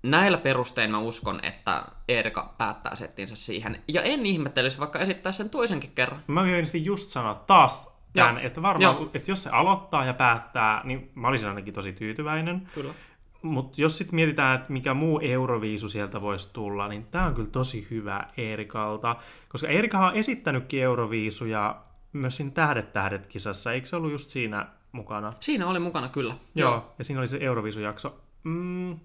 näillä 0.04 0.38
perustein 0.38 0.92
mä 0.92 1.00
uskon, 1.00 1.40
että 1.44 1.84
Erika 2.08 2.54
päättää 2.58 2.96
settinsä 2.96 3.36
siihen. 3.36 3.84
Ja 3.88 4.02
en 4.02 4.26
ihmettelisi 4.26 4.80
vaikka 4.80 5.00
esittää 5.00 5.32
sen 5.32 5.50
toisenkin 5.50 5.92
kerran. 5.96 6.24
Mä 6.28 6.44
menisin 6.44 6.86
just 6.86 7.08
sanoa 7.08 7.34
taas 7.34 7.98
tämän, 8.14 8.36
Joo. 8.36 8.46
että 8.46 8.62
varmaan, 8.62 8.96
Joo. 8.96 9.10
että 9.14 9.32
jos 9.32 9.44
se 9.44 9.50
aloittaa 9.50 10.06
ja 10.06 10.14
päättää, 10.14 10.82
niin 10.84 11.12
mä 11.16 11.28
olisin 11.28 11.50
ainakin 11.50 11.74
tosi 11.74 11.94
tyytyväinen. 11.94 12.68
Kyllä. 12.74 12.94
Mutta 13.42 13.82
jos 13.82 13.98
sitten 13.98 14.16
mietitään, 14.16 14.56
että 14.60 14.74
mikä 14.74 14.94
muu 14.94 15.20
Euroviisu 15.24 15.90
sieltä 15.90 16.22
voisi 16.22 16.54
tulla, 16.54 16.88
niin 16.88 17.06
tämä 17.06 17.26
on 17.26 17.36
kyllä 17.36 17.50
tosi 17.50 17.88
hyvä 17.92 18.24
Eerikalta. 18.38 19.16
Koska 19.50 19.68
Eerikahan 19.68 20.10
on 20.10 20.16
esittänytkin 20.16 20.84
Euroviisuja 20.84 21.82
myös 22.14 22.38
siinä 22.38 22.52
Tähdet 22.52 22.94
tähdet 22.94 23.28
kisassa. 23.28 23.74
Eikö 23.74 23.88
se 23.88 23.96
ollut 23.96 24.12
just 24.12 24.30
siinä 24.30 24.68
mukana? 24.92 25.34
Siinä 25.40 25.68
oli 25.68 25.80
mukana 25.80 26.08
kyllä. 26.10 26.36
Joo. 26.56 26.94
Ja 26.98 27.04
siinä 27.06 27.20
oli 27.20 27.28
se 27.28 27.38
Euroviisujakso. 27.42 28.16
Mm. 28.44 29.00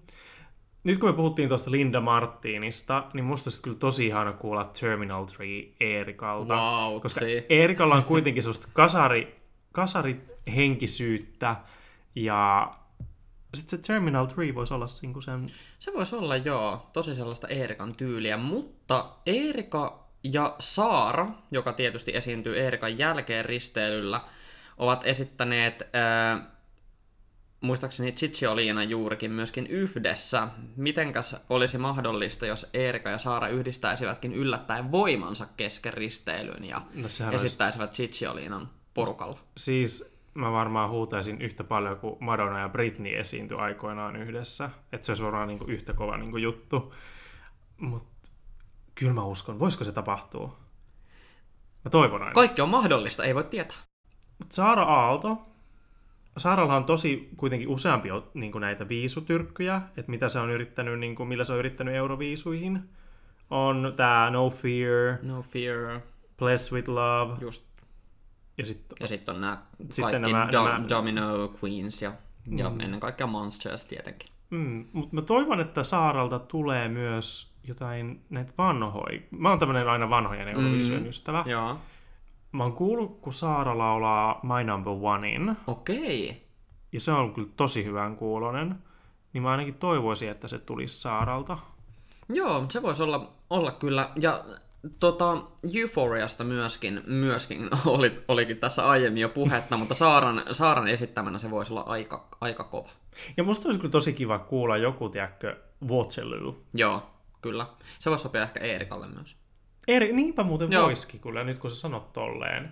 Nyt 0.83 0.97
kun 0.99 1.09
me 1.09 1.13
puhuttiin 1.13 1.49
tuosta 1.49 1.71
Linda 1.71 2.01
Martinista, 2.01 3.03
niin 3.13 3.25
musta 3.25 3.47
olisi 3.47 3.61
kyllä 3.61 3.77
tosi 3.77 4.07
ihana 4.07 4.33
kuulla 4.33 4.65
Terminal 4.79 5.25
3 5.37 5.49
Eerikalta. 5.79 6.53
Wow, 6.55 7.01
koska 7.01 7.19
se- 7.19 7.45
Eerikalla 7.49 7.95
on 7.95 8.03
kuitenkin 8.03 8.43
sellaista 8.43 8.67
kasari, 8.73 9.35
kasarihenkisyyttä 9.71 11.55
ja 12.15 12.71
sitten 13.53 13.79
se 13.83 13.87
Terminal 13.87 14.27
3 14.27 14.55
voisi 14.55 14.73
olla 14.73 14.85
niinku 15.01 15.21
sen... 15.21 15.51
Se 15.79 15.93
voisi 15.93 16.15
olla 16.15 16.37
joo, 16.37 16.89
tosi 16.93 17.15
sellaista 17.15 17.47
Eerikan 17.47 17.95
tyyliä, 17.95 18.37
mutta 18.37 19.09
Eerika 19.25 20.07
ja 20.23 20.55
Saara, 20.59 21.27
joka 21.51 21.73
tietysti 21.73 22.15
esiintyy 22.15 22.59
Eerikan 22.59 22.97
jälkeen 22.97 23.45
risteilyllä, 23.45 24.21
ovat 24.77 25.01
esittäneet, 25.05 25.89
ää, 25.93 26.53
muistaakseni 27.61 28.11
Cicciolina 28.11 28.83
juurikin 28.83 29.31
myöskin 29.31 29.67
yhdessä. 29.67 30.47
Mitenkäs 30.75 31.35
olisi 31.49 31.77
mahdollista, 31.77 32.45
jos 32.45 32.67
Eerika 32.73 33.09
ja 33.09 33.17
Saara 33.17 33.47
yhdistäisivätkin 33.47 34.33
yllättäen 34.33 34.91
voimansa 34.91 35.47
kesken 35.57 35.93
risteilyn 35.93 36.65
ja 36.65 36.81
No 36.95 37.09
sehän 37.09 37.33
olisi, 37.33 37.45
esittäisivät 37.45 37.91
Cicciolinan 37.91 38.69
porukalla? 38.93 39.39
siis 39.57 40.12
mä 40.33 40.51
varmaan 40.51 40.89
huutaisin 40.89 41.41
yhtä 41.41 41.63
paljon 41.63 41.97
kuin 41.97 42.15
Madonna 42.19 42.59
ja 42.59 42.69
Britney 42.69 43.15
esiintyi 43.15 43.57
aikoinaan 43.57 44.15
yhdessä. 44.15 44.69
Että 44.91 45.05
se 45.05 45.11
olisi 45.11 45.23
varmaan 45.23 45.47
niinku 45.47 45.65
yhtä 45.65 45.93
kova 45.93 46.17
niinku 46.17 46.37
juttu. 46.37 46.93
Mutta 47.77 48.29
kyllä 48.95 49.13
mä 49.13 49.23
uskon. 49.23 49.59
Voisiko 49.59 49.83
se 49.83 49.91
tapahtua? 49.91 50.57
Mä 51.85 51.89
toivon 51.89 52.21
aina. 52.21 52.33
Kaikki 52.33 52.61
on 52.61 52.69
mahdollista, 52.69 53.23
ei 53.23 53.35
voi 53.35 53.43
tietää. 53.43 53.77
Mut 54.39 54.51
Saara 54.51 54.83
Aalto. 54.83 55.43
Saaralla 56.37 56.75
on 56.75 56.85
tosi 56.85 57.29
kuitenkin 57.37 57.67
useampi 57.67 58.09
niin 58.33 58.51
näitä 58.59 58.87
viisutyrkkyjä, 58.87 59.81
että 59.97 60.11
mitä 60.11 60.29
se 60.29 60.39
on 60.39 60.49
yrittänyt, 60.49 60.99
niin 60.99 61.15
kuin, 61.15 61.29
millä 61.29 61.43
se 61.43 61.53
on 61.53 61.59
yrittänyt 61.59 61.95
euroviisuihin. 61.95 62.89
On 63.49 63.93
tämä 63.95 64.29
No 64.29 64.49
Fear, 64.49 65.17
No 65.21 65.41
fear, 65.41 65.99
Bless 66.37 66.71
with 66.71 66.89
Love, 66.89 67.33
just 67.41 67.72
ja 68.57 68.65
sitten 68.65 68.97
Ja 68.99 69.07
sitten 69.07 69.35
on 69.35 69.41
nämä 69.41 69.57
Sitten 69.89 70.03
kaikki 70.11 70.31
nämä- 70.31 70.45
do- 70.51 70.63
nämä- 70.73 70.89
Domino 70.89 71.53
Queens 71.63 72.01
ja, 72.01 72.11
ja 72.57 72.67
ennen 72.67 72.99
kaikkea 72.99 73.27
Monsters 73.27 73.85
tietenkin. 73.85 74.29
Mm, 74.49 74.85
mutta 74.93 75.15
mä 75.15 75.21
toivon, 75.21 75.59
että 75.59 75.83
Saaralta 75.83 76.39
tulee 76.39 76.87
myös 76.87 77.53
jotain 77.67 78.21
näitä 78.29 78.53
vanhoja. 78.57 79.19
Mä 79.31 79.49
oon 79.49 79.59
tämmönen 79.59 79.87
aina 79.89 80.09
vanhojen 80.09 80.47
Euroviisujen 80.47 81.03
Mm. 81.03 81.09
ystävä. 81.09 81.43
Joo. 81.47 81.77
Mä 82.51 82.63
oon 82.63 82.73
kuullut, 82.73 83.19
kun 83.21 83.33
Saara 83.33 83.77
laulaa 83.77 84.39
My 84.43 84.63
Number 84.63 84.93
Onein, 85.01 85.57
Okei. 85.67 86.43
ja 86.91 86.99
se 86.99 87.11
on 87.11 87.33
kyllä 87.33 87.49
tosi 87.57 87.85
hyvän 87.85 88.15
kuulonen. 88.15 88.75
Niin 89.33 89.41
mä 89.43 89.51
ainakin 89.51 89.73
toivoisin, 89.75 90.29
että 90.29 90.47
se 90.47 90.59
tulisi 90.59 91.01
Saaralta. 91.01 91.57
Joo, 92.29 92.65
se 92.69 92.81
voisi 92.81 93.03
olla, 93.03 93.31
olla 93.49 93.71
kyllä. 93.71 94.09
Ja 94.21 94.43
tota, 94.99 95.43
Euphoriasta 95.73 96.43
myöskin, 96.43 97.01
myöskin 97.07 97.69
oli, 97.85 98.23
olikin 98.27 98.57
tässä 98.57 98.89
aiemmin 98.89 99.21
jo 99.21 99.29
puhetta, 99.29 99.77
mutta 99.77 99.93
Saaran, 99.93 100.43
Saaran 100.51 100.87
esittämänä 100.87 101.37
se 101.37 101.51
voisi 101.51 101.73
olla 101.73 101.81
aika, 101.81 102.27
aika 102.41 102.63
kova. 102.63 102.89
Ja 103.37 103.43
musta 103.43 103.67
olisi 103.67 103.79
kyllä 103.79 103.91
tosi 103.91 104.13
kiva 104.13 104.39
kuulla 104.39 104.77
joku, 104.77 105.09
tiedätkö, 105.09 105.57
Waterloo. 105.87 106.57
Joo, 106.73 107.03
kyllä. 107.41 107.67
Se 107.99 108.09
voisi 108.09 108.21
sopia 108.21 108.43
ehkä 108.43 108.59
Eerikalle 108.59 109.07
myös. 109.07 109.37
Eri, 109.87 110.13
niinpä 110.13 110.43
muuten 110.43 110.71
Joo. 110.71 110.85
voisikin 110.85 111.19
kyllä, 111.19 111.43
nyt 111.43 111.59
kun 111.59 111.69
sä 111.69 111.75
sanot 111.75 112.13
tolleen. 112.13 112.71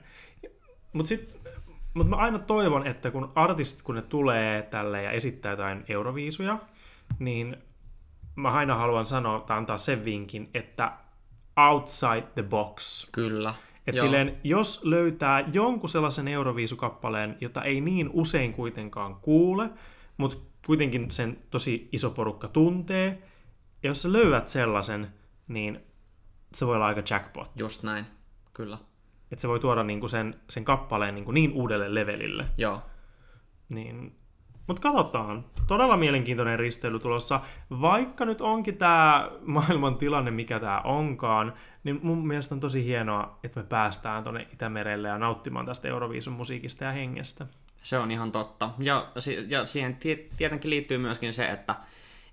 Mutta 0.93 1.09
sit, 1.09 1.39
mut 1.93 2.09
mä 2.09 2.15
aina 2.15 2.39
toivon, 2.39 2.87
että 2.87 3.11
kun 3.11 3.31
artistit, 3.35 3.81
kun 3.81 3.95
ne 3.95 4.01
tulee 4.01 4.61
tälle 4.61 5.03
ja 5.03 5.11
esittää 5.11 5.51
jotain 5.51 5.83
euroviisuja, 5.87 6.59
niin 7.19 7.57
mä 8.35 8.51
aina 8.51 8.75
haluan 8.75 9.05
sanoa 9.05 9.39
tai 9.39 9.57
antaa 9.57 9.77
sen 9.77 10.05
vinkin, 10.05 10.49
että 10.53 10.91
outside 11.69 12.27
the 12.33 12.43
box. 12.43 13.07
Kyllä. 13.11 13.53
Et 13.87 13.95
Joo. 13.95 14.05
silleen, 14.05 14.37
jos 14.43 14.83
löytää 14.83 15.49
jonkun 15.53 15.89
sellaisen 15.89 16.27
euroviisukappaleen, 16.27 17.37
jota 17.41 17.63
ei 17.63 17.81
niin 17.81 18.09
usein 18.13 18.53
kuitenkaan 18.53 19.15
kuule, 19.15 19.69
mutta 20.17 20.37
kuitenkin 20.65 21.11
sen 21.11 21.37
tosi 21.49 21.89
iso 21.91 22.09
porukka 22.09 22.47
tuntee, 22.47 23.23
ja 23.83 23.89
jos 23.89 24.01
sä 24.01 24.13
löydät 24.13 24.47
sellaisen, 24.47 25.13
niin 25.47 25.79
se 26.53 26.67
voi 26.67 26.75
olla 26.75 26.85
aika 26.85 27.01
jackpot. 27.09 27.51
Just 27.55 27.83
näin. 27.83 28.05
Kyllä. 28.53 28.77
Että 29.31 29.41
se 29.41 29.47
voi 29.47 29.59
tuoda 29.59 29.83
niinku 29.83 30.07
sen, 30.07 30.41
sen 30.49 30.65
kappaleen 30.65 31.15
niinku 31.15 31.31
niin 31.31 31.53
uudelle 31.53 31.95
levelille. 31.95 32.45
Joo. 32.57 32.81
Niin. 33.69 34.20
Mutta 34.71 34.91
katsotaan. 34.91 35.45
Todella 35.67 35.97
mielenkiintoinen 35.97 36.59
risteily 36.59 36.99
tulossa. 36.99 37.39
Vaikka 37.81 38.25
nyt 38.25 38.41
onkin 38.41 38.77
tämä 38.77 39.29
maailman 39.41 39.95
tilanne, 39.95 40.31
mikä 40.31 40.59
tämä 40.59 40.81
onkaan, 40.81 41.53
niin 41.83 41.99
mun 42.03 42.27
mielestä 42.27 42.55
on 42.55 42.59
tosi 42.59 42.85
hienoa, 42.85 43.39
että 43.43 43.59
me 43.59 43.65
päästään 43.65 44.23
tuonne 44.23 44.47
Itämerelle 44.53 45.07
ja 45.07 45.17
nauttimaan 45.17 45.65
tästä 45.65 45.87
Euroviisun 45.87 46.33
musiikista 46.33 46.83
ja 46.83 46.91
hengestä. 46.91 47.45
Se 47.83 47.97
on 47.97 48.11
ihan 48.11 48.31
totta. 48.31 48.69
Ja, 48.79 49.07
ja 49.47 49.65
siihen 49.65 49.95
tie- 49.95 50.25
tietenkin 50.37 50.69
liittyy 50.69 50.97
myöskin 50.97 51.33
se, 51.33 51.45
että, 51.45 51.75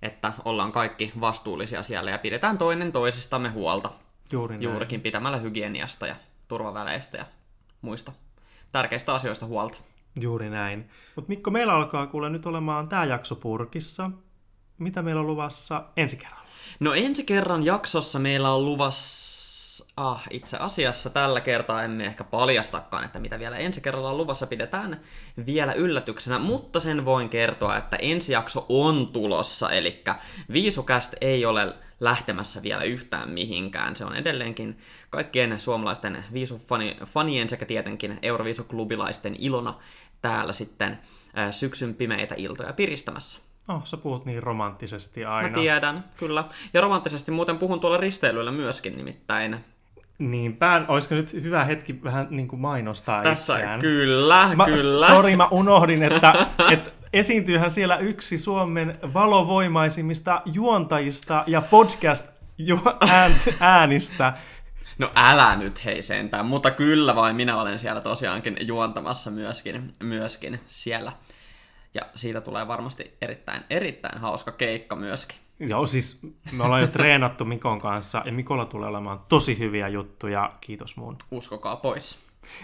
että 0.03 0.33
ollaan 0.45 0.73
kaikki 0.73 1.13
vastuullisia 1.21 1.83
siellä 1.83 2.11
ja 2.11 2.19
pidetään 2.19 2.59
toinen 2.59 2.93
toisistamme 2.93 3.49
huolta. 3.49 3.91
Juuri 4.33 4.55
näin. 4.55 4.63
Juurikin 4.63 5.01
pitämällä 5.01 5.39
hygieniasta 5.39 6.07
ja 6.07 6.17
turvaväleistä 6.49 7.19
ja 7.19 7.25
muista 7.83 8.13
tärkeistä 8.73 9.15
asioista 9.15 9.47
huolta. 9.47 9.79
Juuri 10.23 10.51
näin. 10.51 10.91
Mutta 11.17 11.29
Mikko, 11.29 11.51
meillä 11.51 11.75
alkaa 11.75 12.07
kuule 12.07 12.31
nyt 12.31 12.47
olemaan 12.47 12.89
tämä 12.89 13.05
jakso 13.05 13.37
purkissa. 13.37 14.11
Mitä 14.79 15.03
meillä 15.03 15.21
on 15.21 15.27
luvassa 15.27 15.85
ensi 15.97 16.17
kerralla? 16.17 16.47
No 16.81 16.95
ensi 16.95 17.25
kerran 17.25 17.65
jaksossa 17.65 18.19
meillä 18.19 18.55
on 18.55 18.65
luvassa... 18.65 19.28
Ah, 19.97 20.25
itse 20.31 20.57
asiassa 20.57 21.11
tällä 21.11 21.41
kertaa 21.41 21.83
emme 21.83 22.05
ehkä 22.07 22.25
paljastakaan, 22.25 23.05
että 23.05 23.19
mitä 23.19 23.39
vielä 23.39 23.57
ensi 23.57 23.81
kerralla 23.81 24.15
luvassa 24.15 24.47
pidetään 24.47 25.01
vielä 25.47 25.73
yllätyksenä, 25.73 26.39
mutta 26.39 26.81
sen 26.81 27.05
voin 27.05 27.29
kertoa, 27.29 27.77
että 27.77 27.97
ensi 27.97 28.33
jakso 28.33 28.67
on 28.69 29.09
tulossa, 29.13 29.71
eli 29.71 30.05
Viisukäst 30.53 31.15
ei 31.21 31.47
ole 31.47 31.75
lähtemässä 32.01 32.63
vielä 32.63 32.83
yhtään 32.83 33.31
mihinkään. 33.31 33.97
Se 33.97 34.05
on 34.05 34.17
edelleenkin 34.17 34.79
kaikkien 35.11 35.61
suomalaisten 35.61 36.25
viisufanien 36.33 37.49
sekä 37.49 37.67
tietenkin 37.67 38.19
Euroviisuklubilaisten 38.23 39.37
ilona 39.39 39.75
täällä 40.23 40.53
sitten 40.53 40.99
äh, 41.39 41.53
syksyn 41.53 41.95
pimeitä 41.95 42.35
iltoja 42.39 42.73
piristämässä. 42.73 43.48
Oh, 43.69 43.81
sä 43.85 43.97
puhut 43.97 44.25
niin 44.25 44.43
romanttisesti 44.43 45.25
aina. 45.25 45.49
Mä 45.49 45.55
tiedän, 45.55 46.05
kyllä. 46.17 46.45
Ja 46.75 46.81
romanttisesti 46.81 47.31
muuten 47.31 47.59
puhun 47.59 47.81
tuolla 47.81 47.97
risteilyllä 47.97 48.53
myöskin 48.53 48.97
nimittäin. 48.97 49.57
Niinpä, 50.19 50.85
olisiko 50.89 51.15
nyt 51.15 51.33
hyvä 51.33 51.65
hetki 51.65 52.03
vähän 52.05 52.27
niin 52.31 52.49
kuin 52.49 52.61
mainostaa 52.61 53.23
Tässä 53.23 53.55
itseään? 53.55 53.81
kyllä, 53.81 54.51
Mä, 54.57 54.65
kyllä. 54.65 55.07
Sori, 55.07 55.37
mä 55.37 55.49
unohdin, 55.51 56.03
että, 56.03 56.33
että 56.71 56.91
esiintyyhän 57.13 57.71
siellä 57.71 57.97
yksi 57.97 58.39
Suomen 58.39 58.99
valovoimaisimmista 59.15 60.43
juontajista 60.45 61.45
ja 61.47 61.61
podcast 61.61 62.33
ju- 62.59 62.83
äänt- 63.05 63.55
äänistä. 63.61 64.33
No 64.99 65.11
älä 65.17 65.57
nyt 65.57 65.85
hei 65.85 66.03
sentään, 66.03 66.47
mutta 66.47 66.71
kyllä 66.71 67.17
vain 67.17 67.37
minä 67.37 67.61
olen 67.61 67.79
siellä 67.79 68.01
tosiaankin 68.01 68.57
juontamassa 68.61 69.31
myöskin, 69.31 69.93
myöskin 70.03 70.61
siellä. 70.67 71.13
Ja 71.99 72.07
siitä 72.15 72.41
tulee 72.41 72.69
varmasti 72.69 73.17
erittäin, 73.23 73.63
erittäin 73.71 74.21
hauska 74.21 74.53
keikka 74.53 74.97
myöskin. 74.97 75.37
Joo, 75.61 75.87
siis 75.87 76.21
me 76.53 76.65
ollaan 76.65 76.81
jo 76.81 76.87
treenattu 76.87 77.45
Mikon 77.45 77.81
kanssa 77.81 78.23
ja 78.25 78.33
Mikolla 78.33 78.65
tulee 78.65 78.89
olemaan 78.89 79.21
tosi 79.29 79.59
hyviä 79.59 79.89
juttuja, 79.89 80.53
kiitos 80.61 80.97
muun. 80.97 81.17
Uskokaa 81.31 81.77
pois. 81.77 82.19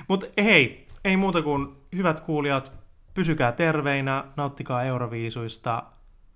Mutta 0.09 0.27
hei, 0.38 0.87
ei 1.05 1.16
muuta 1.16 1.42
kuin 1.42 1.68
hyvät 1.97 2.20
kuulijat, 2.20 2.73
pysykää 3.14 3.53
terveinä, 3.53 4.25
nauttikaa 4.37 4.83
Euroviisuista. 4.83 5.83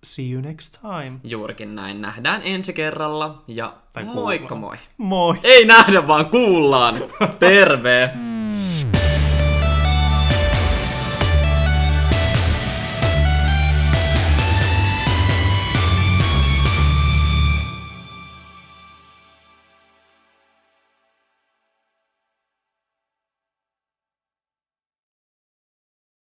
See 0.05 0.31
you 0.33 0.43
next 0.43 0.81
time. 0.81 1.21
Juurikin 1.25 1.75
näin. 1.75 2.01
Nähdään 2.01 2.41
ensi 2.45 2.73
kerralla 2.73 3.43
ja 3.47 3.75
Tai 3.93 4.05
moikka 4.05 4.49
kuullaan. 4.49 4.79
moi. 4.99 5.37
Moi! 5.37 5.39
Ei 5.43 5.67
nähdä 5.67 6.07
vaan 6.07 6.27
kuullaan. 6.27 6.95
Terve! 7.39 8.11